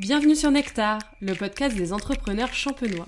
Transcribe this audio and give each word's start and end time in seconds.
Bienvenue 0.00 0.34
sur 0.34 0.50
Nectar, 0.50 0.98
le 1.20 1.34
podcast 1.34 1.76
des 1.76 1.92
entrepreneurs 1.92 2.54
champenois. 2.54 3.06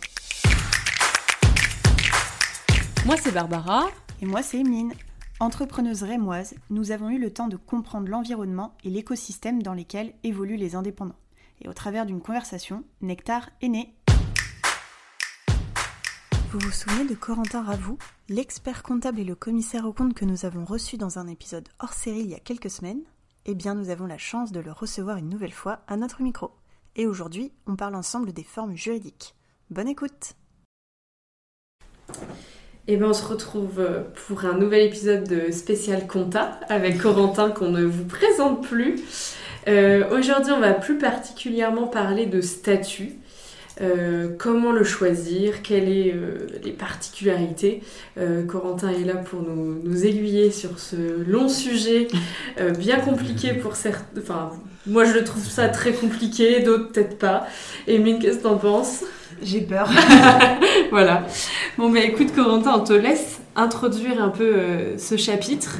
Moi 3.07 3.17
c'est 3.17 3.33
Barbara. 3.33 3.86
Et 4.20 4.26
moi 4.26 4.42
c'est 4.42 4.58
Emeline. 4.58 4.92
Entrepreneuse 5.41 6.02
rémoise, 6.02 6.55
nous 6.68 6.91
avons 6.91 7.08
eu 7.08 7.18
le 7.18 7.33
temps 7.33 7.49
de 7.49 7.57
comprendre 7.57 8.09
l'environnement 8.09 8.75
et 8.84 8.91
l'écosystème 8.91 9.62
dans 9.62 9.73
lesquels 9.73 10.12
évoluent 10.23 10.59
les 10.59 10.75
indépendants. 10.75 11.16
Et 11.62 11.68
au 11.70 11.73
travers 11.73 12.05
d'une 12.05 12.20
conversation, 12.20 12.84
Nectar 13.00 13.48
est 13.62 13.68
né. 13.68 13.95
Vous 16.50 16.59
vous 16.59 16.72
souvenez 16.72 17.09
de 17.09 17.14
Corentin 17.14 17.62
Ravoux, 17.62 17.96
l'expert 18.29 18.82
comptable 18.82 19.18
et 19.18 19.24
le 19.24 19.34
commissaire 19.34 19.86
au 19.86 19.95
compte 19.95 20.12
que 20.12 20.27
nous 20.27 20.45
avons 20.45 20.66
reçu 20.66 20.98
dans 20.98 21.18
un 21.18 21.27
épisode 21.27 21.70
hors 21.79 21.95
série 21.95 22.20
il 22.20 22.30
y 22.30 22.34
a 22.34 22.38
quelques 22.38 22.68
semaines? 22.68 23.00
Eh 23.46 23.54
bien, 23.54 23.74
nous 23.74 23.88
avons 23.88 24.06
la 24.06 24.18
chance 24.18 24.52
de 24.52 24.61
le 24.61 24.72
recevoir 24.72 25.16
une 25.16 25.30
nouvelle 25.30 25.52
fois 25.52 25.80
à 25.88 25.96
notre 25.96 26.20
micro. 26.20 26.52
Et 26.95 27.06
aujourd'hui, 27.06 27.52
on 27.66 27.77
parle 27.77 27.95
ensemble 27.95 28.32
des 28.32 28.42
formes 28.42 28.77
juridiques. 28.77 29.34
Bonne 29.70 29.88
écoute 29.88 30.34
et 32.88 32.95
eh 32.95 32.96
bien, 32.96 33.10
on 33.10 33.12
se 33.12 33.24
retrouve 33.24 33.78
euh, 33.78 34.02
pour 34.27 34.45
un 34.45 34.55
nouvel 34.55 34.84
épisode 34.84 35.23
de 35.28 35.52
spécial 35.52 36.09
compta 36.09 36.59
avec 36.69 36.98
Corentin 36.98 37.50
qu'on 37.50 37.69
ne 37.69 37.84
vous 37.84 38.05
présente 38.05 38.66
plus. 38.66 39.36
Euh, 39.69 40.02
aujourd'hui, 40.10 40.50
on 40.50 40.59
va 40.59 40.73
plus 40.73 40.98
particulièrement 40.98 41.86
parler 41.86 42.27
de 42.27 42.41
statut. 42.41 43.12
Euh, 43.81 44.29
comment 44.39 44.71
le 44.71 44.85
choisir, 44.85 45.62
quelles 45.62 46.11
sont 46.11 46.17
euh, 46.17 46.47
les 46.62 46.73
particularités. 46.73 47.83
Euh, 48.19 48.45
Corentin 48.45 48.91
est 48.91 49.05
là 49.05 49.15
pour 49.15 49.43
nous, 49.43 50.05
aiguiller 50.05 50.51
sur 50.51 50.79
ce 50.79 51.23
long 51.27 51.48
sujet 51.48 52.09
bien 52.79 52.98
compliqué 52.98 53.55
pour 53.55 53.77
certains. 53.77 54.21
Enfin, 54.21 54.51
moi 54.87 55.05
je 55.05 55.12
le 55.12 55.25
trouve 55.25 55.45
ça 55.45 55.69
très 55.69 55.93
compliqué, 55.93 56.61
d'autres 56.61 56.91
peut-être 56.91 57.19
pas. 57.19 57.47
Émile, 57.87 58.19
qu'est-ce 58.21 58.39
que 58.39 58.43
t'en 58.43 58.59
penses? 58.59 59.05
J'ai 59.42 59.61
peur. 59.61 59.89
voilà. 60.91 61.27
Bon, 61.79 61.89
mais 61.89 62.07
écoute, 62.07 62.34
Corentin, 62.34 62.75
on 62.77 62.84
te 62.84 62.92
laisse 62.92 63.41
introduire 63.57 64.23
un 64.23 64.29
peu 64.29 64.55
ce 64.98 65.17
chapitre. 65.17 65.79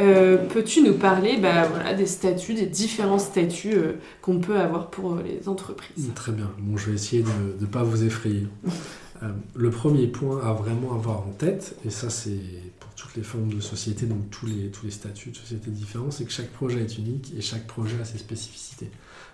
Euh, 0.00 0.38
peux-tu 0.48 0.82
nous 0.82 0.94
parler 0.94 1.36
bah, 1.36 1.66
voilà, 1.66 1.94
des 1.94 2.06
statuts, 2.06 2.54
des 2.54 2.66
différents 2.66 3.18
statuts 3.18 3.76
euh, 3.76 3.92
qu'on 4.22 4.38
peut 4.38 4.58
avoir 4.58 4.90
pour 4.90 5.14
euh, 5.14 5.22
les 5.22 5.48
entreprises? 5.48 6.10
Très 6.14 6.32
bien. 6.32 6.50
Bon, 6.58 6.76
je 6.76 6.90
vais 6.90 6.94
essayer 6.94 7.22
de 7.22 7.28
ne 7.60 7.66
pas 7.66 7.82
vous 7.82 8.04
effrayer. 8.04 8.46
le 9.54 9.70
premier 9.70 10.06
point 10.06 10.40
à 10.42 10.52
vraiment 10.52 10.94
avoir 10.94 11.18
en 11.18 11.32
tête, 11.32 11.76
et 11.84 11.90
ça 11.90 12.10
c'est 12.10 12.40
pour 12.80 12.90
toutes 12.94 13.16
les 13.16 13.22
formes 13.22 13.52
de 13.52 13.60
société, 13.60 14.06
donc 14.06 14.30
tous 14.30 14.46
les, 14.46 14.70
tous 14.70 14.86
les 14.86 14.90
statuts 14.90 15.30
de 15.30 15.36
société 15.36 15.70
différents, 15.70 16.10
c'est 16.10 16.24
que 16.24 16.32
chaque 16.32 16.50
projet 16.50 16.80
est 16.80 16.98
unique 16.98 17.32
et 17.36 17.40
chaque 17.40 17.66
projet 17.66 17.96
a 18.00 18.04
ses 18.04 18.18
spécificités. 18.18 18.90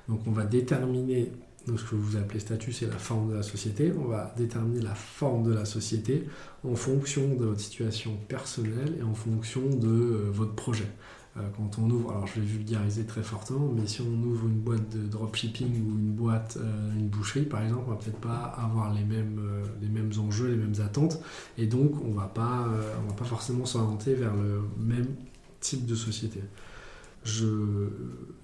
Donc 0.08 0.20
on 0.26 0.32
va 0.32 0.44
déterminer 0.44 1.30
donc 1.68 1.78
ce 1.78 1.84
que 1.84 1.94
vous 1.94 2.16
appelez 2.16 2.40
statut, 2.40 2.72
c'est 2.72 2.86
la 2.86 2.96
forme 2.96 3.30
de 3.30 3.36
la 3.36 3.42
société. 3.42 3.92
On 3.96 4.06
va 4.06 4.34
déterminer 4.36 4.80
la 4.80 4.94
forme 4.94 5.44
de 5.48 5.52
la 5.52 5.64
société 5.64 6.24
en 6.64 6.74
fonction 6.74 7.34
de 7.34 7.44
votre 7.44 7.60
situation 7.60 8.16
personnelle 8.26 8.96
et 8.98 9.02
en 9.02 9.14
fonction 9.14 9.60
de 9.68 9.86
euh, 9.86 10.30
votre 10.32 10.54
projet. 10.54 10.90
Euh, 11.36 11.42
quand 11.56 11.78
on 11.78 11.90
ouvre, 11.90 12.10
alors 12.10 12.26
je 12.26 12.40
vais 12.40 12.46
vulgariser 12.46 13.04
très 13.04 13.22
fortement, 13.22 13.70
mais 13.76 13.86
si 13.86 14.00
on 14.00 14.22
ouvre 14.24 14.46
une 14.46 14.60
boîte 14.60 14.88
de 14.88 15.06
dropshipping 15.06 15.68
ou 15.68 15.98
une 15.98 16.12
boîte, 16.12 16.56
euh, 16.58 16.98
une 16.98 17.08
boucherie 17.08 17.44
par 17.44 17.62
exemple, 17.62 17.84
on 17.86 17.90
va 17.90 17.96
peut-être 17.96 18.20
pas 18.20 18.56
avoir 18.56 18.92
les 18.94 19.04
mêmes, 19.04 19.40
les 19.82 19.88
mêmes 19.88 20.10
enjeux, 20.18 20.48
les 20.48 20.56
mêmes 20.56 20.80
attentes, 20.84 21.20
et 21.58 21.66
donc 21.66 22.02
on 22.02 22.12
va 22.12 22.26
pas, 22.26 22.66
on 23.04 23.08
va 23.08 23.14
pas 23.14 23.24
forcément 23.26 23.66
s'orienter 23.66 24.14
vers 24.14 24.34
le 24.34 24.62
même 24.78 25.06
type 25.60 25.84
de 25.86 25.94
société 25.94 26.40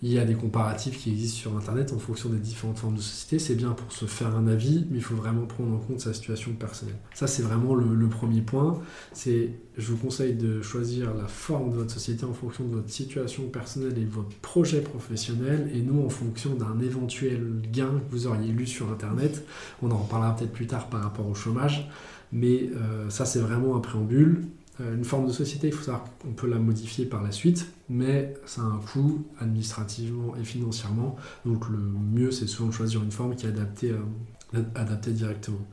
il 0.02 0.12
y 0.12 0.18
a 0.18 0.24
des 0.24 0.34
comparatifs 0.34 0.98
qui 0.98 1.10
existent 1.10 1.38
sur 1.38 1.56
Internet 1.56 1.92
en 1.92 1.98
fonction 1.98 2.28
des 2.28 2.38
différentes 2.38 2.78
formes 2.78 2.96
de 2.96 3.00
société. 3.00 3.38
C'est 3.38 3.54
bien 3.54 3.70
pour 3.70 3.90
se 3.90 4.04
faire 4.04 4.36
un 4.36 4.46
avis, 4.46 4.86
mais 4.90 4.98
il 4.98 5.02
faut 5.02 5.14
vraiment 5.14 5.46
prendre 5.46 5.74
en 5.74 5.78
compte 5.78 6.00
sa 6.00 6.12
situation 6.12 6.52
personnelle. 6.52 6.98
Ça, 7.14 7.26
c'est 7.26 7.42
vraiment 7.42 7.74
le, 7.74 8.08
premier 8.08 8.42
point. 8.42 8.78
C'est, 9.12 9.50
je 9.78 9.90
vous 9.90 9.96
conseille 9.96 10.34
de 10.34 10.60
choisir 10.60 11.14
la 11.14 11.26
forme 11.26 11.70
de 11.70 11.76
votre 11.76 11.90
société 11.90 12.24
en 12.24 12.34
fonction 12.34 12.64
de 12.64 12.74
votre 12.74 12.90
situation 12.90 13.48
personnelle 13.48 13.96
et 13.96 14.04
de 14.04 14.10
votre 14.10 14.36
projet 14.36 14.82
professionnel, 14.82 15.70
et 15.74 15.80
nous 15.80 16.04
en 16.04 16.10
fonction 16.10 16.54
d'un 16.54 16.78
éventuel 16.80 17.62
gain 17.72 18.00
que 18.06 18.10
vous 18.10 18.26
auriez 18.26 18.52
lu 18.52 18.66
sur 18.66 18.90
Internet. 18.90 19.46
On 19.82 19.90
en 19.90 19.98
reparlera 19.98 20.36
peut-être 20.36 20.52
plus 20.52 20.66
tard 20.66 20.88
par 20.90 21.02
rapport 21.02 21.26
au 21.26 21.34
chômage, 21.34 21.88
mais 22.30 22.68
euh, 22.76 23.08
ça, 23.08 23.24
c'est 23.24 23.40
vraiment 23.40 23.74
un 23.76 23.80
préambule. 23.80 24.42
Euh, 24.80 24.96
une 24.96 25.04
forme 25.04 25.26
de 25.26 25.32
société, 25.32 25.68
il 25.68 25.72
faut 25.72 25.84
savoir 25.84 26.04
qu'on 26.18 26.32
peut 26.32 26.48
la 26.48 26.58
modifier 26.58 27.06
par 27.06 27.22
la 27.22 27.30
suite, 27.30 27.66
mais 27.88 28.34
ça 28.44 28.62
a 28.62 28.64
un 28.64 28.78
coût 28.78 29.24
administrativement 29.38 30.34
et 30.36 30.44
financièrement. 30.44 31.16
Donc 31.44 31.68
le 31.68 31.78
mieux, 31.78 32.30
c'est 32.30 32.46
souvent 32.46 32.70
de 32.70 32.74
choisir 32.74 33.02
une 33.02 33.12
forme 33.12 33.36
qui 33.36 33.46
est 33.46 33.50
adaptée, 33.50 33.92
euh, 33.92 34.62
adaptée 34.74 35.12
directement. 35.12 35.64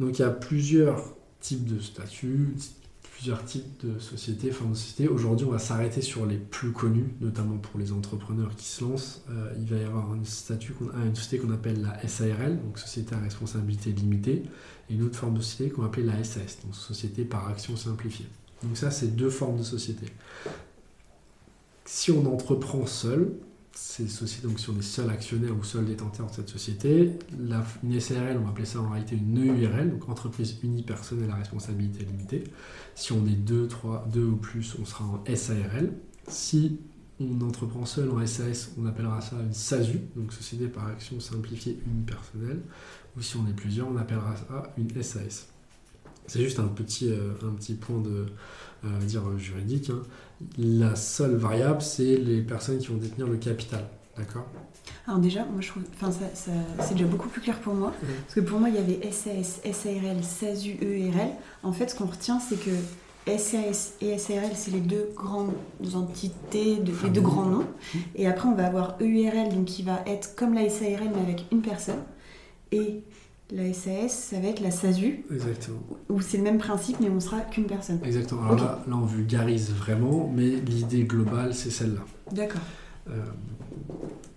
Donc 0.00 0.18
il 0.18 0.22
y 0.22 0.24
a 0.24 0.30
plusieurs 0.30 1.04
types 1.40 1.64
de 1.64 1.80
statuts, 1.80 2.54
plusieurs 3.20 3.44
types 3.44 3.84
de 3.84 3.98
sociétés, 3.98 4.50
formes 4.50 4.70
de 4.70 4.76
société. 4.76 5.06
Aujourd'hui, 5.06 5.46
on 5.46 5.50
va 5.50 5.58
s'arrêter 5.58 6.00
sur 6.00 6.24
les 6.24 6.38
plus 6.38 6.72
connus, 6.72 7.04
notamment 7.20 7.58
pour 7.58 7.78
les 7.78 7.92
entrepreneurs 7.92 8.56
qui 8.56 8.64
se 8.64 8.82
lancent. 8.82 9.20
Euh, 9.28 9.52
il 9.58 9.66
va 9.66 9.76
y 9.76 9.84
avoir 9.84 10.14
une, 10.14 10.24
statut, 10.24 10.72
une 10.94 11.14
société 11.14 11.36
qu'on 11.36 11.52
appelle 11.52 11.82
la 11.82 12.08
SARL, 12.08 12.58
donc 12.64 12.78
Société 12.78 13.14
à 13.14 13.18
responsabilité 13.18 13.92
limitée, 13.92 14.44
et 14.88 14.94
une 14.94 15.02
autre 15.02 15.18
forme 15.18 15.34
de 15.34 15.42
société 15.42 15.68
qu'on 15.68 15.82
va 15.82 15.88
appeler 15.88 16.06
la 16.06 16.24
SAS, 16.24 16.60
donc 16.64 16.74
Société 16.74 17.26
par 17.26 17.46
action 17.48 17.76
simplifiée. 17.76 18.24
Donc 18.62 18.78
ça, 18.78 18.90
c'est 18.90 19.14
deux 19.14 19.28
formes 19.28 19.58
de 19.58 19.64
société. 19.64 20.06
Si 21.84 22.10
on 22.10 22.24
entreprend 22.24 22.86
seul, 22.86 23.34
ces 23.82 24.08
sociétés 24.08 24.46
donc 24.46 24.60
sont 24.60 24.74
des 24.74 24.82
seuls 24.82 25.08
actionnaires 25.08 25.56
ou 25.58 25.64
seuls 25.64 25.86
détenteurs 25.86 26.26
de 26.26 26.34
cette 26.34 26.50
société. 26.50 27.18
La, 27.38 27.64
une 27.82 27.98
SARL, 27.98 28.36
on 28.36 28.44
va 28.44 28.50
appeler 28.50 28.66
ça 28.66 28.80
en 28.80 28.90
réalité 28.90 29.16
une 29.16 29.38
EURL, 29.38 29.90
donc 29.90 30.06
entreprise 30.08 30.58
unipersonnelle 30.62 31.30
à 31.30 31.36
responsabilité 31.36 32.04
limitée. 32.04 32.44
Si 32.94 33.12
on 33.12 33.26
est 33.26 33.30
deux, 33.30 33.66
trois, 33.68 34.06
deux 34.12 34.26
ou 34.26 34.36
plus, 34.36 34.76
on 34.78 34.84
sera 34.84 35.06
en 35.06 35.24
SARL. 35.34 35.92
Si 36.28 36.78
on 37.20 37.40
entreprend 37.40 37.86
seul 37.86 38.10
en 38.10 38.24
SAS, 38.26 38.70
on 38.78 38.84
appellera 38.84 39.22
ça 39.22 39.36
une 39.40 39.54
SASU, 39.54 40.00
donc 40.14 40.32
société 40.34 40.68
par 40.68 40.86
action 40.86 41.18
simplifiée 41.18 41.80
unipersonnelle. 41.86 42.60
Ou 43.16 43.22
si 43.22 43.38
on 43.38 43.46
est 43.48 43.54
plusieurs, 43.54 43.88
on 43.88 43.96
appellera 43.96 44.36
ça 44.36 44.74
une 44.76 45.02
SAS. 45.02 45.48
C'est 46.30 46.42
juste 46.42 46.60
un 46.60 46.68
petit, 46.68 47.10
euh, 47.10 47.32
un 47.42 47.52
petit 47.56 47.74
point 47.74 47.98
de 47.98 48.26
euh, 48.84 48.98
dire 49.00 49.36
juridique. 49.36 49.90
Hein. 49.90 50.02
La 50.58 50.94
seule 50.94 51.34
variable, 51.34 51.82
c'est 51.82 52.16
les 52.18 52.40
personnes 52.40 52.78
qui 52.78 52.86
vont 52.86 52.98
détenir 52.98 53.26
le 53.26 53.36
capital. 53.36 53.84
D'accord? 54.16 54.46
Alors 55.08 55.18
déjà, 55.18 55.44
moi 55.44 55.60
je 55.60 55.70
trouve, 55.70 55.82
enfin 55.94 56.12
ça, 56.12 56.26
c'est 56.34 56.94
déjà 56.94 57.06
beaucoup 57.06 57.28
plus 57.28 57.40
clair 57.40 57.58
pour 57.58 57.74
moi, 57.74 57.92
parce 58.00 58.34
que 58.34 58.40
pour 58.40 58.60
moi 58.60 58.68
il 58.68 58.76
y 58.76 58.78
avait 58.78 59.10
SAS, 59.10 59.60
SARL, 59.64 60.22
SASU, 60.22 60.76
ERL. 60.80 61.30
En 61.64 61.72
fait, 61.72 61.88
ce 61.88 61.96
qu'on 61.96 62.06
retient, 62.06 62.38
c'est 62.38 62.60
que 62.60 62.70
SAS 63.36 63.94
et 64.00 64.16
SARL, 64.16 64.52
c'est 64.54 64.70
les 64.70 64.80
deux 64.80 65.10
grandes 65.16 65.52
entités, 65.94 66.76
les 66.76 67.10
deux 67.10 67.20
grands 67.20 67.46
noms. 67.46 67.66
Et 68.14 68.28
après, 68.28 68.48
on 68.48 68.54
va 68.54 68.66
avoir 68.66 68.98
EURL, 69.00 69.48
donc 69.52 69.64
qui 69.64 69.82
va 69.82 70.00
être 70.06 70.36
comme 70.36 70.54
la 70.54 70.68
SARL, 70.68 71.10
mais 71.12 71.22
avec 71.22 71.46
une 71.50 71.60
personne. 71.62 72.02
Et 72.70 73.02
la 73.52 73.72
SAS, 73.72 74.12
ça 74.12 74.40
va 74.40 74.48
être 74.48 74.60
la 74.60 74.70
SASU. 74.70 75.24
Exactement. 75.30 75.80
Où 76.08 76.20
c'est 76.20 76.36
le 76.36 76.42
même 76.44 76.58
principe, 76.58 76.98
mais 77.00 77.08
on 77.10 77.20
sera 77.20 77.40
qu'une 77.40 77.66
personne. 77.66 78.00
Exactement. 78.04 78.42
Alors 78.44 78.56
là, 78.56 78.82
on 78.92 79.04
vulgarise 79.04 79.72
vraiment, 79.72 80.30
mais 80.34 80.48
l'idée 80.48 81.04
globale, 81.04 81.54
c'est 81.54 81.70
celle-là. 81.70 82.04
D'accord. 82.32 82.60
Euh, 83.08 83.24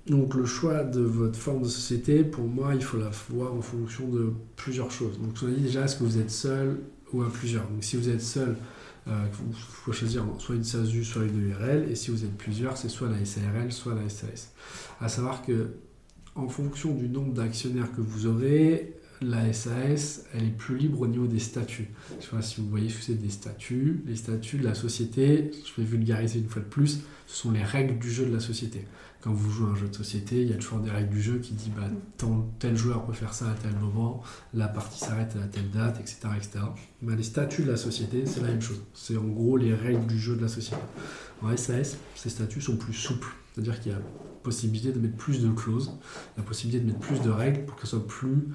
donc 0.07 0.34
le 0.34 0.46
choix 0.46 0.84
de 0.84 1.01
votre 1.01 1.38
forme 1.38 1.63
de 1.63 1.68
société, 1.68 2.24
pour 2.24 2.46
moi, 2.46 2.75
il 2.75 2.84
faut 2.84 2.97
la 2.97 3.12
voir 3.29 3.53
en 3.53 3.62
fonction 3.62 4.07
de 4.07 4.34
plusieurs 4.56 4.91
choses. 4.91 5.19
Donc 5.19 5.34
dit 5.44 5.62
déjà, 5.62 5.85
est-ce 5.85 5.97
que 5.97 6.03
vous 6.03 6.19
êtes 6.19 6.31
seul 6.31 6.80
ou 7.13 7.22
à 7.24 7.30
plusieurs? 7.31 7.68
Donc 7.68 7.84
si 7.84 7.95
vous 7.95 8.09
êtes 8.09 8.22
seul, 8.22 8.57
il 9.06 9.12
euh, 9.12 9.25
faut 9.31 9.91
choisir 9.91 10.25
soit 10.40 10.56
une 10.56 10.63
SASU, 10.63 11.03
soit 11.03 11.24
une 11.24 11.50
URL, 11.50 11.90
et 11.90 11.95
si 11.95 12.12
vous 12.12 12.24
êtes 12.24 12.38
plusieurs, 12.38 12.78
c'est 12.78 12.90
soit 12.90 13.09
la 13.09 13.24
SARL, 13.25 13.72
soit 13.72 13.95
la 13.95 14.09
SAS. 14.09 14.51
À 15.00 15.07
savoir 15.07 15.41
que 15.45 15.72
en 16.36 16.48
fonction 16.48 16.94
du 16.94 17.07
nombre 17.09 17.33
d'actionnaires 17.33 17.92
que 17.95 18.01
vous 18.01 18.25
aurez, 18.25 18.95
la 19.30 19.52
SAS, 19.54 20.25
elle 20.34 20.46
est 20.46 20.58
plus 20.58 20.78
libre 20.78 21.02
au 21.02 21.08
niveau 21.08 21.28
des 21.28 21.40
statuts. 21.40 21.90
Si 22.42 22.62
vous 22.62 22.70
voyez 22.70 22.90
ce 22.90 22.98
que 22.98 23.04
c'est 23.04 23.22
des 23.22 23.30
statuts. 23.30 24.04
Les 24.06 24.16
statuts 24.16 24.58
de 24.58 24.64
la 24.64 24.74
société, 24.74 25.52
je 25.66 25.81
vais 25.81 25.88
vulgariser 25.88 26.40
une 26.40 26.48
fois 26.48 26.62
de 26.62 26.68
plus, 26.68 27.02
ce 27.28 27.38
sont 27.38 27.52
les 27.52 27.64
règles 27.64 28.00
du 28.00 28.12
jeu 28.12 28.25
de 28.25 28.34
la 28.34 28.40
société. 28.40 28.86
Quand 29.22 29.31
vous 29.31 29.50
jouez 29.50 29.70
un 29.72 29.75
jeu 29.75 29.88
de 29.88 29.96
société, 29.96 30.42
il 30.42 30.50
y 30.50 30.54
a 30.54 30.58
toujours 30.58 30.80
des 30.80 30.90
règles 30.90 31.10
du 31.10 31.22
jeu 31.22 31.38
qui 31.38 31.54
disent 31.54 31.72
bah, 31.75 32.28
tel 32.60 32.75
joueur 32.75 33.06
peut 33.06 33.14
faire 33.14 33.34
ça 33.34 33.50
à 33.50 33.54
tel 33.54 33.74
moment, 33.80 34.22
la 34.54 34.68
partie 34.68 35.00
s'arrête 35.00 35.36
à 35.42 35.48
telle 35.48 35.69
date, 35.72 36.00
etc. 36.02 36.19
etc. 36.36 36.66
Bah, 37.02 37.14
les 37.16 37.24
statuts 37.24 37.64
de 37.64 37.72
la 37.72 37.78
société, 37.78 38.26
c'est 38.26 38.42
la 38.42 38.50
même 38.50 38.62
chose. 38.62 38.81
C'est 38.94 39.16
en 39.16 39.24
gros 39.24 39.56
les 39.56 39.74
règles 39.74 40.06
du 40.08 40.19
jeu 40.19 40.36
de 40.36 40.42
la 40.42 40.50
société. 40.50 40.81
En 41.42 41.56
SAS, 41.56 41.98
ces 42.16 42.30
statuts 42.30 42.62
sont 42.62 42.76
plus 42.76 42.94
souples. 42.94 43.34
C'est-à-dire 43.54 43.80
qu'il 43.80 43.92
y 43.94 43.96
a 43.96 44.00
possibilité 44.44 44.92
de 44.92 45.00
mettre 45.00 45.16
plus 45.16 45.42
de 45.42 45.50
clauses, 45.50 45.98
la 46.38 46.44
possibilité 46.44 46.84
de 46.84 46.92
mettre 46.92 47.00
plus 47.00 47.22
de 47.22 47.30
règles 47.30 47.66
pour 47.66 47.76
que 47.76 47.84
ce 47.84 47.98
soit 47.98 48.06
plus 48.06 48.50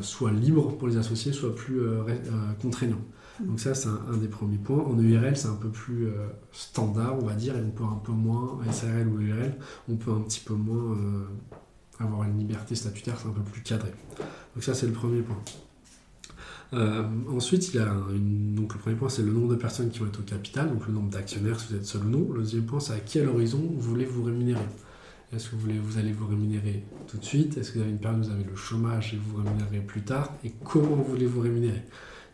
soit 0.00 0.32
libre 0.32 0.76
pour 0.76 0.88
les 0.88 0.96
associés, 0.96 1.32
soit 1.32 1.54
plus 1.54 1.80
euh, 1.80 2.02
euh, 2.08 2.52
contraignant. 2.60 3.00
Mm. 3.40 3.46
Donc 3.46 3.60
ça, 3.60 3.74
c'est 3.74 3.88
un, 3.88 4.16
des 4.16 4.28
premiers 4.28 4.58
points. 4.58 4.82
En 4.82 4.98
URL, 4.98 5.36
c'est 5.36 5.48
un 5.48 5.56
peu 5.56 5.68
plus 5.68 6.08
standard, 6.52 7.16
on 7.20 7.26
va 7.26 7.34
dire, 7.34 7.56
et 7.56 7.62
on 7.62 7.70
peut 7.70 7.84
un 7.84 8.00
peu 8.02 8.12
moins, 8.12 8.58
SRL 8.70 9.08
ou 9.08 9.20
URL, 9.20 9.54
on 9.88 9.96
peut 9.96 10.12
un 10.12 10.20
petit 10.20 10.40
peu 10.40 10.54
moins 10.54 10.96
avoir 12.00 12.24
une 12.24 12.38
liberté 12.38 12.74
statutaire, 12.74 13.16
c'est 13.20 13.28
un 13.28 13.32
peu 13.32 13.42
plus 13.42 13.62
cadré. 13.62 13.92
Donc 14.54 14.64
ça, 14.64 14.74
c'est 14.74 14.86
le 14.86 14.92
premier 14.92 15.22
point. 15.22 15.40
Euh, 16.72 17.04
ensuite, 17.30 17.72
il 17.72 17.76
y 17.76 17.78
a 17.78 17.86
donc 17.86 18.74
le 18.74 18.80
premier 18.80 18.96
point, 18.96 19.08
c'est 19.08 19.22
le 19.22 19.32
nombre 19.32 19.48
de 19.48 19.56
personnes 19.56 19.90
qui 19.90 20.00
vont 20.00 20.06
être 20.06 20.20
au 20.20 20.24
capital, 20.24 20.68
donc 20.68 20.86
le 20.86 20.92
nombre 20.92 21.10
d'actionnaires, 21.10 21.60
si 21.60 21.72
vous 21.72 21.76
êtes 21.76 21.86
seul 21.86 22.04
ou 22.04 22.08
non. 22.08 22.32
Le 22.32 22.40
deuxième 22.40 22.64
point, 22.64 22.80
c'est 22.80 22.94
à 22.94 23.00
quel 23.00 23.28
horizon 23.28 23.58
vous 23.58 23.80
voulez 23.80 24.04
vous 24.04 24.24
rémunérer. 24.24 24.66
Est-ce 25.34 25.48
que 25.48 25.56
vous, 25.56 25.62
voulez, 25.62 25.78
vous 25.78 25.98
allez 25.98 26.12
vous 26.12 26.26
rémunérer 26.26 26.84
tout 27.08 27.18
de 27.18 27.24
suite? 27.24 27.56
Est-ce 27.56 27.72
que 27.72 27.78
vous 27.78 27.82
avez 27.82 27.90
une 27.90 27.98
période 27.98 28.20
où 28.20 28.24
vous 28.24 28.30
avez 28.30 28.44
le 28.44 28.56
chômage 28.56 29.14
et 29.14 29.16
vous 29.16 29.36
vous 29.36 29.42
rémunérez 29.42 29.80
plus 29.80 30.02
tard? 30.02 30.32
Et 30.44 30.52
comment 30.64 30.96
voulez-vous 30.96 31.40
rémunérer? 31.40 31.82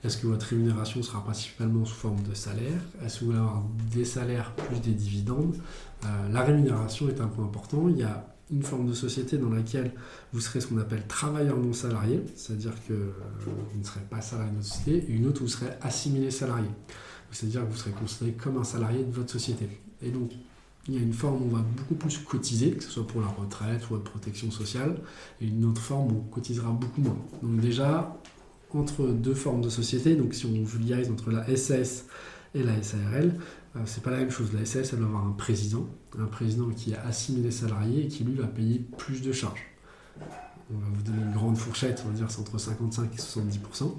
Est-ce 0.02 0.18
que 0.18 0.26
votre 0.26 0.46
rémunération 0.46 1.02
sera 1.02 1.22
principalement 1.22 1.84
sous 1.84 1.94
forme 1.94 2.22
de 2.22 2.34
salaire? 2.34 2.80
Est-ce 3.04 3.20
que 3.20 3.24
vous 3.24 3.26
voulez 3.32 3.38
avoir 3.38 3.62
des 3.92 4.04
salaires 4.04 4.54
plus 4.54 4.80
des 4.80 4.92
dividendes? 4.92 5.56
Euh, 6.04 6.28
La 6.30 6.42
rémunération 6.42 7.08
est 7.08 7.20
un 7.20 7.26
point 7.28 7.44
important. 7.44 7.88
Il 7.88 7.98
y 7.98 8.02
a 8.02 8.26
une 8.50 8.62
forme 8.62 8.88
de 8.88 8.94
société 8.94 9.38
dans 9.38 9.50
laquelle 9.50 9.92
vous 10.32 10.40
serez 10.40 10.60
ce 10.60 10.66
qu'on 10.66 10.78
appelle 10.78 11.06
travailleur 11.06 11.56
non 11.58 11.72
salarié, 11.72 12.22
c'est-à-dire 12.34 12.74
que 12.88 12.92
euh, 12.92 13.12
vous 13.40 13.78
ne 13.78 13.84
serez 13.84 14.00
pas 14.10 14.20
salarié 14.20 14.50
de 14.50 14.56
votre 14.56 14.68
société, 14.68 15.10
et 15.10 15.14
une 15.14 15.26
autre 15.26 15.42
où 15.42 15.44
vous 15.44 15.50
serez 15.50 15.70
assimilé 15.82 16.30
salarié, 16.30 16.68
c'est-à-dire 17.30 17.64
que 17.64 17.70
vous 17.70 17.76
serez 17.76 17.92
considéré 17.92 18.32
comme 18.32 18.58
un 18.58 18.64
salarié 18.64 19.04
de 19.04 19.12
votre 19.12 19.30
société. 19.30 19.68
Et 20.02 20.10
donc, 20.10 20.32
il 20.88 20.94
y 20.94 20.98
a 20.98 21.00
une 21.00 21.12
forme 21.12 21.42
où 21.42 21.46
on 21.46 21.56
va 21.56 21.64
beaucoup 21.76 21.94
plus 21.94 22.18
cotiser, 22.18 22.72
que 22.72 22.82
ce 22.82 22.90
soit 22.90 23.06
pour 23.06 23.20
la 23.20 23.28
retraite 23.28 23.88
ou 23.90 23.94
la 23.94 24.00
protection 24.00 24.50
sociale, 24.50 24.96
et 25.40 25.46
une 25.46 25.64
autre 25.64 25.80
forme 25.80 26.12
où 26.12 26.24
on 26.26 26.30
cotisera 26.34 26.70
beaucoup 26.70 27.02
moins. 27.02 27.18
Donc 27.42 27.60
déjà, 27.60 28.16
entre 28.74 29.06
deux 29.08 29.34
formes 29.34 29.60
de 29.60 29.68
société, 29.68 30.16
donc 30.16 30.34
si 30.34 30.46
on 30.46 30.64
vulgarise 30.64 31.10
entre 31.10 31.30
la 31.30 31.44
SAS 31.56 32.06
et 32.54 32.62
la 32.62 32.82
SARL, 32.82 33.34
euh, 33.76 33.80
c'est 33.84 34.02
pas 34.02 34.10
la 34.10 34.18
même 34.18 34.30
chose. 34.30 34.52
La 34.52 34.64
SAS, 34.64 34.92
elle 34.92 35.00
va 35.00 35.06
avoir 35.06 35.26
un 35.26 35.32
président, 35.32 35.86
un 36.18 36.26
président 36.26 36.68
qui 36.70 36.94
a 36.94 37.02
assimilé 37.06 37.50
salariés 37.50 38.04
et 38.04 38.08
qui 38.08 38.24
lui 38.24 38.34
va 38.34 38.46
payer 38.46 38.78
plus 38.98 39.22
de 39.22 39.32
charges. 39.32 39.66
On 40.72 40.78
va 40.78 40.86
vous 40.92 41.02
donner 41.02 41.22
une 41.22 41.32
grande 41.32 41.56
fourchette, 41.56 42.02
on 42.06 42.10
va 42.10 42.14
dire 42.14 42.30
c'est 42.30 42.40
entre 42.40 42.58
55 42.58 43.10
et 43.12 43.16
70%. 43.16 43.92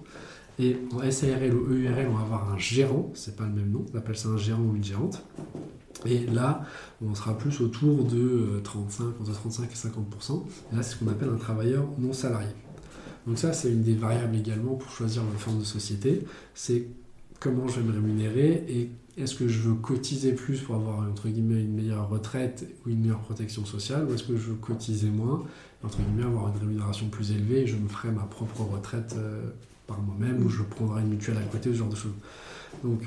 Et 0.60 0.78
en 0.94 1.10
SARL 1.10 1.54
ou 1.54 1.74
EURL, 1.74 2.08
on 2.10 2.16
va 2.16 2.22
avoir 2.22 2.52
un 2.52 2.58
gérant, 2.58 3.12
c'est 3.14 3.36
pas 3.36 3.46
le 3.46 3.54
même 3.54 3.72
nom, 3.72 3.86
on 3.94 3.98
appelle 3.98 4.18
ça 4.18 4.30
un 4.30 4.38
gérant 4.38 4.62
ou 4.62 4.76
une 4.76 4.84
gérante. 4.84 5.24
Et 6.06 6.26
là, 6.26 6.66
on 7.06 7.14
sera 7.14 7.38
plus 7.38 7.62
autour 7.62 8.06
de 8.06 8.60
35, 8.64 9.04
euh, 9.04 9.08
entre 9.22 9.34
35 9.34 9.70
et 9.72 9.76
50%. 9.76 10.44
Et 10.72 10.76
là, 10.76 10.84
c'est 10.84 10.96
ce 10.96 10.96
qu'on 10.98 11.10
appelle 11.10 11.30
un 11.30 11.38
travailleur 11.38 11.86
non 12.00 12.14
salarié. 12.14 12.50
Donc 13.28 13.38
ça, 13.38 13.54
c'est 13.54 13.72
une 13.72 13.84
des 13.84 13.94
variables 13.94 14.36
également 14.36 14.76
pour 14.76 14.90
choisir 14.90 15.24
la 15.24 15.38
forme 15.38 15.60
de 15.60 15.64
société. 15.64 16.26
C'est 16.56 16.88
comment 17.40 17.68
je 17.68 17.80
vais 17.80 17.88
me 17.88 17.94
rémunérer 17.94 18.66
et 18.68 18.92
est-ce 19.18 19.36
que 19.36 19.48
je 19.48 19.60
veux 19.60 19.76
cotiser 19.76 20.34
plus 20.34 20.62
pour 20.62 20.76
avoir 20.76 21.00
entre 21.00 21.28
guillemets 21.28 21.62
une 21.62 21.74
meilleure 21.74 22.08
retraite 22.10 22.66
ou 22.86 22.90
une 22.90 23.02
meilleure 23.02 23.20
protection 23.20 23.66
sociale 23.66 24.06
ou 24.06 24.14
est-ce 24.14 24.24
que 24.24 24.38
je 24.38 24.52
veux 24.52 24.56
cotiser 24.56 25.10
moins 25.10 25.44
entre 25.84 25.98
guillemets 25.98 26.24
avoir 26.24 26.48
une 26.50 26.60
rémunération 26.60 27.10
plus 27.10 27.32
élevée 27.32 27.62
et 27.62 27.68
je 27.68 27.76
me 27.76 27.90
ferai 27.90 28.12
ma 28.12 28.24
propre 28.24 28.62
retraite 28.62 29.16
euh, 29.18 29.50
par 29.88 30.02
moi-même 30.02 30.46
ou 30.46 30.50
je 30.50 30.62
prendrai 30.64 31.02
une 31.02 31.10
mutuelle 31.10 31.38
à 31.38 31.44
côté 31.44 31.72
ce 31.72 31.78
genre 31.78 31.90
de 31.90 31.96
choses 31.96 32.14
donc 32.84 33.02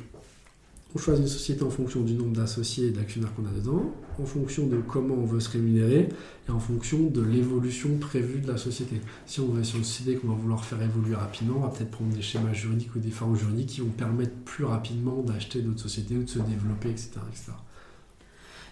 on 0.94 0.99
choisit 0.99 1.25
une 1.25 1.31
société 1.31 1.62
en 1.64 1.70
fonction 1.70 2.02
du 2.02 2.14
nombre 2.14 2.37
d'associés 2.37 2.88
et 2.88 2.91
d'actionnaires 2.91 3.35
qu'on 3.35 3.46
a 3.46 3.50
dedans, 3.50 3.93
en 4.23 4.25
fonction 4.25 4.67
de 4.67 4.76
comment 4.76 5.14
on 5.14 5.26
veut 5.26 5.41
se 5.41 5.50
rémunérer 5.50 6.08
et 6.49 6.50
en 6.50 6.61
fonction 6.61 7.00
de 7.02 7.20
l'évolution 7.20 7.96
prévue 7.99 8.38
de 8.38 8.46
la 8.46 8.56
société. 8.56 9.00
Si 9.26 9.41
on 9.41 9.49
va 9.49 9.64
sur 9.64 9.79
une 9.79 9.85
société 9.85 10.17
qu'on 10.17 10.29
va 10.29 10.35
vouloir 10.35 10.64
faire 10.64 10.81
évoluer 10.81 11.17
rapidement, 11.17 11.56
on 11.58 11.61
va 11.62 11.69
peut-être 11.69 11.91
prendre 11.91 12.14
des 12.14 12.23
schémas 12.23 12.52
juridiques 12.52 12.94
ou 12.94 13.00
des 13.00 13.11
formes 13.11 13.37
juridiques 13.37 13.70
qui 13.70 13.81
vont 13.81 13.88
permettre 13.88 14.35
plus 14.44 14.64
rapidement 14.64 15.23
d'acheter 15.23 15.62
d'autres 15.62 15.81
sociétés 15.81 16.17
ou 16.17 16.23
de 16.23 16.31
se 16.31 16.38
développer, 16.38 16.91
etc. 16.91 17.11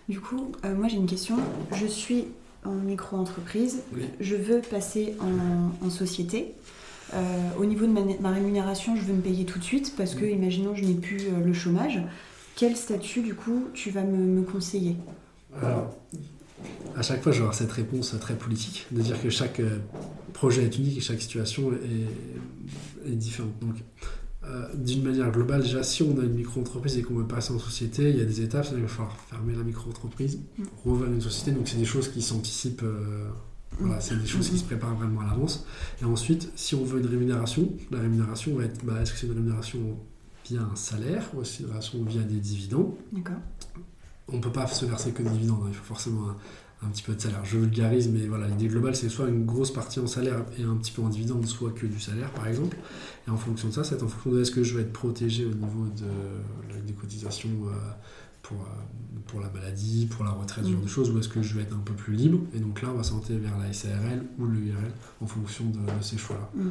Du 0.08 0.20
coup, 0.20 0.52
euh, 0.64 0.76
moi 0.76 0.86
j'ai 0.86 0.96
une 0.96 1.06
question. 1.06 1.36
Je 1.74 1.86
suis 1.86 2.26
en 2.64 2.74
micro-entreprise, 2.74 3.82
je 4.20 4.36
veux 4.36 4.60
passer 4.60 5.16
en 5.20 5.90
société. 5.90 6.54
Euh, 7.14 7.50
au 7.58 7.64
niveau 7.64 7.86
de 7.86 7.92
ma, 8.20 8.30
rémunération, 8.30 8.96
je 8.96 9.02
veux 9.02 9.12
me 9.12 9.20
payer 9.20 9.44
tout 9.44 9.58
de 9.58 9.64
suite 9.64 9.94
parce 9.96 10.14
que, 10.14 10.24
mm. 10.24 10.30
imaginons, 10.30 10.74
je 10.74 10.84
n'ai 10.84 10.94
plus 10.94 11.20
euh, 11.26 11.44
le 11.44 11.52
chômage. 11.52 12.00
Quel 12.56 12.76
statut, 12.76 13.22
du 13.22 13.34
coup, 13.34 13.68
tu 13.74 13.90
vas 13.90 14.02
me, 14.02 14.42
conseiller? 14.42 14.96
Alors, 15.60 15.94
à 16.96 17.02
chaque 17.02 17.22
fois, 17.22 17.32
je 17.32 17.38
vais 17.38 17.42
avoir 17.42 17.54
cette 17.54 17.72
réponse 17.72 18.14
très 18.20 18.34
politique, 18.34 18.86
de 18.90 19.02
dire 19.02 19.20
que 19.20 19.30
chaque 19.30 19.60
euh, 19.60 19.78
projet 20.32 20.64
est 20.64 20.78
unique 20.78 20.98
et 20.98 21.00
chaque 21.00 21.20
situation 21.20 21.72
est, 21.72 23.10
différente. 23.10 23.52
Donc, 23.60 23.76
d'une 24.74 25.02
manière 25.02 25.30
globale, 25.30 25.62
déjà, 25.62 25.82
si 25.82 26.02
on 26.02 26.18
a 26.18 26.22
une 26.22 26.34
micro-entreprise 26.34 26.98
et 26.98 27.02
qu'on 27.02 27.14
veut 27.14 27.26
passer 27.26 27.52
en 27.52 27.58
société, 27.58 28.10
il 28.10 28.18
y 28.18 28.20
a 28.20 28.24
des 28.24 28.42
étapes. 28.42 28.66
Il 28.74 28.82
va 28.82 28.88
falloir 28.88 29.16
fermer 29.28 29.54
la 29.54 29.64
micro-entreprise, 29.64 30.38
mm. 30.58 30.64
rouvrir 30.84 31.10
une 31.10 31.20
société. 31.20 31.52
Donc, 31.52 31.68
c'est 31.68 31.78
des 31.78 31.84
choses 31.84 32.08
qui 32.08 32.22
s'anticipent 32.22 32.84
voilà, 33.78 34.00
c'est 34.00 34.16
des 34.16 34.26
choses 34.26 34.48
qui 34.48 34.58
se 34.58 34.64
préparent 34.64 34.94
vraiment 34.94 35.20
à 35.20 35.26
l'avance. 35.26 35.66
Et 36.00 36.04
ensuite, 36.04 36.50
si 36.56 36.74
on 36.74 36.84
veut 36.84 37.00
une 37.00 37.06
rémunération, 37.06 37.68
la 37.90 38.00
rémunération 38.00 38.54
va 38.56 38.64
être 38.64 38.84
bah, 38.84 39.00
est-ce 39.00 39.12
que 39.12 39.18
c'est 39.18 39.26
une 39.26 39.34
rémunération 39.34 39.78
via 40.44 40.62
un 40.62 40.76
salaire 40.76 41.24
ou 41.34 41.42
est-ce 41.42 41.60
une 41.60 41.66
rémunération 41.66 42.04
via 42.04 42.22
des 42.22 42.38
dividendes? 42.38 42.94
D'accord. 43.12 43.36
On 44.28 44.36
ne 44.36 44.42
peut 44.42 44.52
pas 44.52 44.66
se 44.66 44.84
verser 44.84 45.12
que 45.12 45.22
des 45.22 45.30
dividendes, 45.30 45.62
hein. 45.64 45.68
il 45.68 45.74
faut 45.74 45.84
forcément 45.84 46.28
un, 46.82 46.88
petit 46.88 47.02
peu 47.02 47.14
de 47.14 47.20
salaire. 47.20 47.44
Je 47.44 47.58
vulgarise, 47.58 48.08
mais 48.08 48.26
voilà, 48.26 48.48
l'idée 48.48 48.68
globale, 48.68 48.94
c'est 48.94 49.08
soit 49.08 49.28
une 49.28 49.44
grosse 49.44 49.72
partie 49.72 50.00
en 50.00 50.06
salaire 50.06 50.44
et 50.58 50.62
un 50.62 50.76
petit 50.76 50.92
peu 50.92 51.02
en 51.02 51.08
dividende, 51.08 51.46
soit 51.46 51.70
que 51.72 51.86
du 51.86 52.00
salaire, 52.00 52.30
par 52.30 52.46
exemple. 52.46 52.76
Et 53.26 53.30
en 53.30 53.36
fonction 53.36 53.68
de 53.68 53.72
ça, 53.72 53.84
c'est 53.84 54.02
en 54.02 54.08
fonction 54.08 54.30
de 54.30 54.40
est-ce 54.40 54.50
que 54.50 54.62
je 54.62 54.76
vais 54.76 54.82
être 54.82 54.92
protégé 54.92 55.44
au 55.44 55.54
niveau 55.54 55.86
de, 55.96 56.80
des 56.86 56.92
cotisations. 56.92 57.50
Euh, 57.66 57.72
pour, 58.42 58.60
euh, 58.60 59.11
pour 59.26 59.40
la 59.40 59.48
maladie, 59.50 60.06
pour 60.06 60.24
la 60.24 60.30
retraite, 60.30 60.64
ce 60.64 60.70
genre 60.70 60.80
mm. 60.80 60.84
de 60.84 60.88
choses, 60.88 61.10
ou 61.10 61.18
est-ce 61.18 61.28
que 61.28 61.42
je 61.42 61.54
vais 61.54 61.62
être 61.62 61.74
un 61.74 61.82
peu 61.84 61.94
plus 61.94 62.14
libre? 62.14 62.40
Et 62.54 62.58
donc 62.58 62.82
là, 62.82 62.88
on 62.92 62.96
va 62.96 63.02
s'orienter 63.02 63.36
vers 63.36 63.58
la 63.58 63.72
SARL 63.72 64.24
ou 64.38 64.46
l'URL 64.46 64.92
en 65.20 65.26
fonction 65.26 65.64
de, 65.66 65.78
ces 66.00 66.18
choix-là. 66.18 66.50
Mm. 66.54 66.70